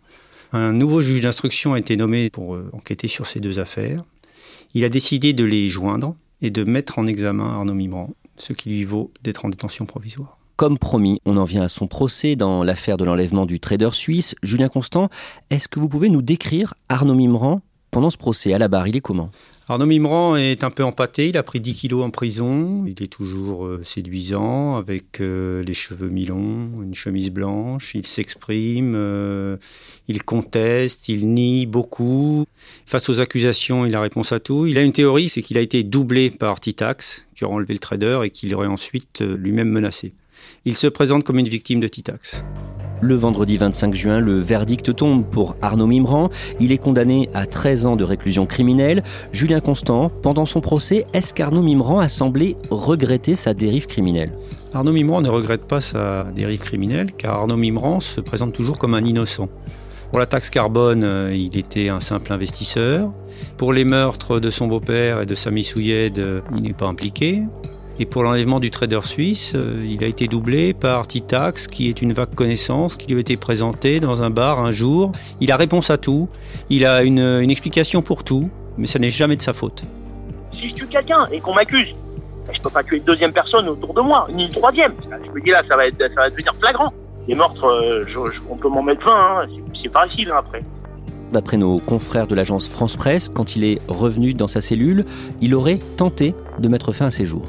Un 0.52 0.72
nouveau 0.72 1.00
juge 1.00 1.20
d'instruction 1.20 1.74
a 1.74 1.78
été 1.78 1.96
nommé 1.96 2.28
pour 2.28 2.58
enquêter 2.72 3.06
sur 3.06 3.28
ces 3.28 3.38
deux 3.38 3.60
affaires. 3.60 4.02
Il 4.74 4.84
a 4.84 4.88
décidé 4.88 5.32
de 5.32 5.44
les 5.44 5.68
joindre 5.68 6.14
et 6.42 6.50
de 6.50 6.64
mettre 6.64 6.98
en 6.98 7.06
examen 7.06 7.44
Arnaud 7.44 7.74
Mimran, 7.74 8.10
ce 8.36 8.52
qui 8.52 8.68
lui 8.70 8.84
vaut 8.84 9.10
d'être 9.22 9.44
en 9.44 9.48
détention 9.48 9.84
provisoire. 9.84 10.38
Comme 10.56 10.78
promis, 10.78 11.20
on 11.24 11.36
en 11.36 11.44
vient 11.44 11.62
à 11.62 11.68
son 11.68 11.86
procès 11.86 12.36
dans 12.36 12.62
l'affaire 12.62 12.96
de 12.96 13.04
l'enlèvement 13.04 13.46
du 13.46 13.60
trader 13.60 13.90
suisse. 13.92 14.34
Julien 14.42 14.68
Constant, 14.68 15.08
est-ce 15.48 15.68
que 15.68 15.80
vous 15.80 15.88
pouvez 15.88 16.08
nous 16.08 16.22
décrire 16.22 16.74
Arnaud 16.88 17.14
Mimran 17.14 17.62
pendant 17.90 18.10
ce 18.10 18.18
procès? 18.18 18.52
À 18.52 18.58
la 18.58 18.68
barre, 18.68 18.86
il 18.86 18.94
est 18.94 19.00
comment? 19.00 19.30
Arnaud 19.70 19.86
Mimran 19.86 20.34
est 20.34 20.64
un 20.64 20.70
peu 20.70 20.82
empâté, 20.82 21.28
il 21.28 21.36
a 21.36 21.44
pris 21.44 21.60
10 21.60 21.74
kilos 21.74 22.02
en 22.02 22.10
prison, 22.10 22.84
il 22.88 23.00
est 23.04 23.06
toujours 23.06 23.66
euh, 23.66 23.80
séduisant, 23.84 24.74
avec 24.74 25.20
euh, 25.20 25.62
les 25.62 25.74
cheveux 25.74 26.08
mi-longs, 26.08 26.82
une 26.82 26.96
chemise 26.96 27.30
blanche, 27.30 27.94
il 27.94 28.04
s'exprime, 28.04 28.94
euh, 28.96 29.58
il 30.08 30.24
conteste, 30.24 31.08
il 31.08 31.32
nie 31.32 31.66
beaucoup. 31.66 32.46
Face 32.84 33.08
aux 33.10 33.20
accusations, 33.20 33.86
il 33.86 33.94
a 33.94 34.00
réponse 34.00 34.32
à 34.32 34.40
tout. 34.40 34.66
Il 34.66 34.76
a 34.76 34.82
une 34.82 34.90
théorie, 34.90 35.28
c'est 35.28 35.40
qu'il 35.40 35.56
a 35.56 35.60
été 35.60 35.84
doublé 35.84 36.30
par 36.30 36.58
Titax, 36.58 37.28
qui 37.36 37.44
aurait 37.44 37.54
enlevé 37.54 37.74
le 37.74 37.78
trader 37.78 38.22
et 38.24 38.30
qu'il 38.30 38.52
aurait 38.56 38.66
ensuite 38.66 39.20
lui-même 39.20 39.68
menacé. 39.68 40.14
Il 40.64 40.76
se 40.76 40.88
présente 40.88 41.22
comme 41.22 41.38
une 41.38 41.48
victime 41.48 41.78
de 41.78 41.86
Titax. 41.86 42.42
Le 43.02 43.14
vendredi 43.14 43.56
25 43.56 43.94
juin, 43.94 44.20
le 44.20 44.38
verdict 44.38 44.94
tombe 44.94 45.24
pour 45.24 45.56
Arnaud 45.62 45.86
Mimran. 45.86 46.28
Il 46.60 46.70
est 46.70 46.78
condamné 46.78 47.30
à 47.32 47.46
13 47.46 47.86
ans 47.86 47.96
de 47.96 48.04
réclusion 48.04 48.44
criminelle. 48.44 49.02
Julien 49.32 49.60
Constant, 49.60 50.10
pendant 50.10 50.44
son 50.44 50.60
procès, 50.60 51.06
est-ce 51.14 51.32
qu'Arnaud 51.32 51.62
Mimran 51.62 52.00
a 52.00 52.08
semblé 52.08 52.58
regretter 52.70 53.36
sa 53.36 53.54
dérive 53.54 53.86
criminelle? 53.86 54.32
Arnaud 54.74 54.92
Mimran 54.92 55.22
ne 55.22 55.30
regrette 55.30 55.64
pas 55.64 55.80
sa 55.80 56.24
dérive 56.34 56.60
criminelle 56.60 57.12
car 57.12 57.36
Arnaud 57.36 57.56
Mimran 57.56 58.00
se 58.00 58.20
présente 58.20 58.52
toujours 58.52 58.78
comme 58.78 58.92
un 58.94 59.04
innocent. 59.04 59.48
Pour 60.10 60.18
la 60.18 60.26
taxe 60.26 60.50
carbone, 60.50 61.02
euh, 61.04 61.34
il 61.34 61.56
était 61.56 61.88
un 61.88 62.00
simple 62.00 62.32
investisseur. 62.32 63.12
Pour 63.56 63.72
les 63.72 63.84
meurtres 63.84 64.40
de 64.40 64.50
son 64.50 64.66
beau-père 64.66 65.22
et 65.22 65.26
de 65.26 65.34
Sami 65.34 65.64
Souyed, 65.64 66.18
euh, 66.18 66.40
il 66.54 66.62
n'est 66.62 66.72
pas 66.74 66.86
impliqué. 66.86 67.44
Et 68.00 68.06
pour 68.06 68.22
l'enlèvement 68.22 68.60
du 68.60 68.70
trader 68.70 69.00
suisse, 69.02 69.52
euh, 69.54 69.86
il 69.86 70.02
a 70.02 70.06
été 70.06 70.26
doublé 70.26 70.72
par 70.72 71.06
Titax, 71.06 71.68
qui 71.68 71.90
est 71.90 72.00
une 72.00 72.14
vague 72.14 72.34
connaissance, 72.34 72.96
qui 72.96 73.06
lui 73.08 73.18
a 73.18 73.20
été 73.20 73.36
présentée 73.36 74.00
dans 74.00 74.22
un 74.22 74.30
bar 74.30 74.58
un 74.58 74.72
jour. 74.72 75.12
Il 75.42 75.52
a 75.52 75.58
réponse 75.58 75.90
à 75.90 75.98
tout, 75.98 76.30
il 76.70 76.86
a 76.86 77.02
une, 77.02 77.20
explication 77.50 78.00
pour 78.00 78.24
tout, 78.24 78.48
mais 78.78 78.86
ça 78.86 78.98
n'est 78.98 79.10
jamais 79.10 79.36
de 79.36 79.42
sa 79.42 79.52
faute. 79.52 79.84
Si 80.54 80.70
je 80.70 80.76
tue 80.76 80.86
quelqu'un 80.86 81.28
et 81.30 81.40
qu'on 81.40 81.52
m'accuse, 81.52 81.94
ben, 82.46 82.54
je 82.54 82.62
peux 82.62 82.70
pas 82.70 82.82
tuer 82.82 82.96
une 82.96 83.04
deuxième 83.04 83.34
personne 83.34 83.68
autour 83.68 83.92
de 83.92 84.00
moi, 84.00 84.26
ni 84.32 84.46
une 84.46 84.52
troisième. 84.52 84.94
Je 85.04 85.30
me 85.30 85.44
dis 85.44 85.50
là, 85.50 85.62
ça 85.68 85.76
va, 85.76 85.86
être, 85.86 85.98
ça 85.98 86.22
va 86.22 86.30
devenir 86.30 86.54
flagrant. 86.58 86.94
Les 87.28 87.34
meurtres, 87.34 87.66
euh, 87.66 88.06
on 88.48 88.56
peut 88.56 88.70
m'en 88.70 88.82
mettre 88.82 89.04
20, 89.04 89.12
hein. 89.12 89.40
c'est 89.74 89.92
facile 89.92 90.30
hein, 90.30 90.36
après. 90.38 90.64
D'après 91.32 91.58
nos 91.58 91.78
confrères 91.78 92.26
de 92.26 92.34
l'agence 92.34 92.66
France 92.66 92.96
Presse, 92.96 93.28
quand 93.28 93.56
il 93.56 93.64
est 93.64 93.78
revenu 93.88 94.32
dans 94.32 94.48
sa 94.48 94.62
cellule, 94.62 95.04
il 95.42 95.54
aurait 95.54 95.78
tenté 95.98 96.34
de 96.58 96.68
mettre 96.68 96.92
fin 96.92 97.06
à 97.06 97.10
ses 97.10 97.26
jours. 97.26 97.46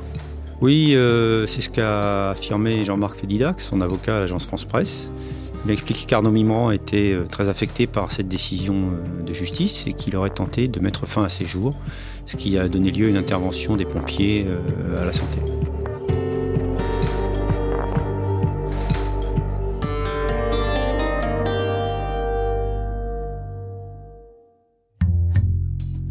Oui, 0.61 0.93
euh, 0.93 1.47
c'est 1.47 1.61
ce 1.61 1.71
qu'a 1.71 2.29
affirmé 2.29 2.83
Jean-Marc 2.83 3.17
Fédidac, 3.17 3.59
son 3.61 3.81
avocat 3.81 4.17
à 4.17 4.19
l'agence 4.19 4.45
France 4.45 4.63
Presse. 4.65 5.11
Il 5.65 5.71
a 5.71 5.73
expliqué 5.73 6.05
qu'Arnaud 6.05 6.29
Mimran 6.29 6.69
était 6.69 7.13
euh, 7.13 7.23
très 7.23 7.49
affecté 7.49 7.87
par 7.87 8.11
cette 8.11 8.27
décision 8.27 8.75
euh, 8.75 9.23
de 9.23 9.33
justice 9.33 9.85
et 9.87 9.93
qu'il 9.93 10.15
aurait 10.15 10.29
tenté 10.29 10.67
de 10.67 10.79
mettre 10.79 11.07
fin 11.07 11.23
à 11.23 11.29
ses 11.29 11.45
jours, 11.45 11.75
ce 12.27 12.37
qui 12.37 12.59
a 12.59 12.67
donné 12.67 12.91
lieu 12.91 13.07
à 13.07 13.09
une 13.09 13.17
intervention 13.17 13.75
des 13.75 13.85
pompiers 13.85 14.45
à 14.99 15.03
la 15.03 15.13
santé. 15.13 15.39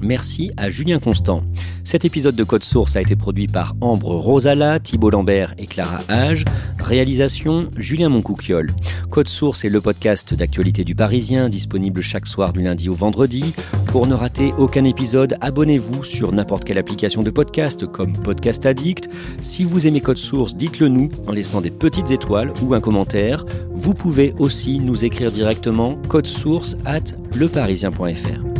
Merci 0.00 0.50
à 0.56 0.70
Julien 0.70 0.98
Constant. 0.98 1.42
Cet 1.84 2.04
épisode 2.04 2.36
de 2.36 2.44
Code 2.44 2.64
Source 2.64 2.96
a 2.96 3.00
été 3.00 3.16
produit 3.16 3.46
par 3.46 3.74
Ambre 3.80 4.14
Rosala, 4.14 4.78
Thibault 4.78 5.10
Lambert 5.10 5.54
et 5.58 5.66
Clara 5.66 6.00
Hage. 6.08 6.44
Réalisation 6.78 7.68
Julien 7.76 8.08
Moncouquiole. 8.08 8.72
Code 9.10 9.28
Source 9.28 9.64
est 9.64 9.68
le 9.68 9.80
podcast 9.80 10.34
d'actualité 10.34 10.84
du 10.84 10.94
Parisien, 10.94 11.48
disponible 11.48 12.00
chaque 12.00 12.26
soir 12.26 12.52
du 12.52 12.62
lundi 12.62 12.88
au 12.88 12.94
vendredi. 12.94 13.54
Pour 13.86 14.06
ne 14.06 14.14
rater 14.14 14.52
aucun 14.56 14.84
épisode, 14.84 15.36
abonnez-vous 15.40 16.04
sur 16.04 16.32
n'importe 16.32 16.64
quelle 16.64 16.78
application 16.78 17.22
de 17.22 17.30
podcast 17.30 17.86
comme 17.86 18.12
Podcast 18.12 18.66
Addict. 18.66 19.08
Si 19.40 19.64
vous 19.64 19.86
aimez 19.86 20.00
Code 20.00 20.18
Source, 20.18 20.54
dites-le 20.54 20.88
nous 20.88 21.10
en 21.26 21.32
laissant 21.32 21.60
des 21.60 21.70
petites 21.70 22.10
étoiles 22.10 22.52
ou 22.62 22.74
un 22.74 22.80
commentaire. 22.80 23.44
Vous 23.72 23.94
pouvez 23.94 24.34
aussi 24.38 24.78
nous 24.78 25.04
écrire 25.04 25.32
directement 25.32 25.96
code 26.08 26.26
source 26.26 26.76
at 26.84 27.04
leparisien.fr. 27.34 28.59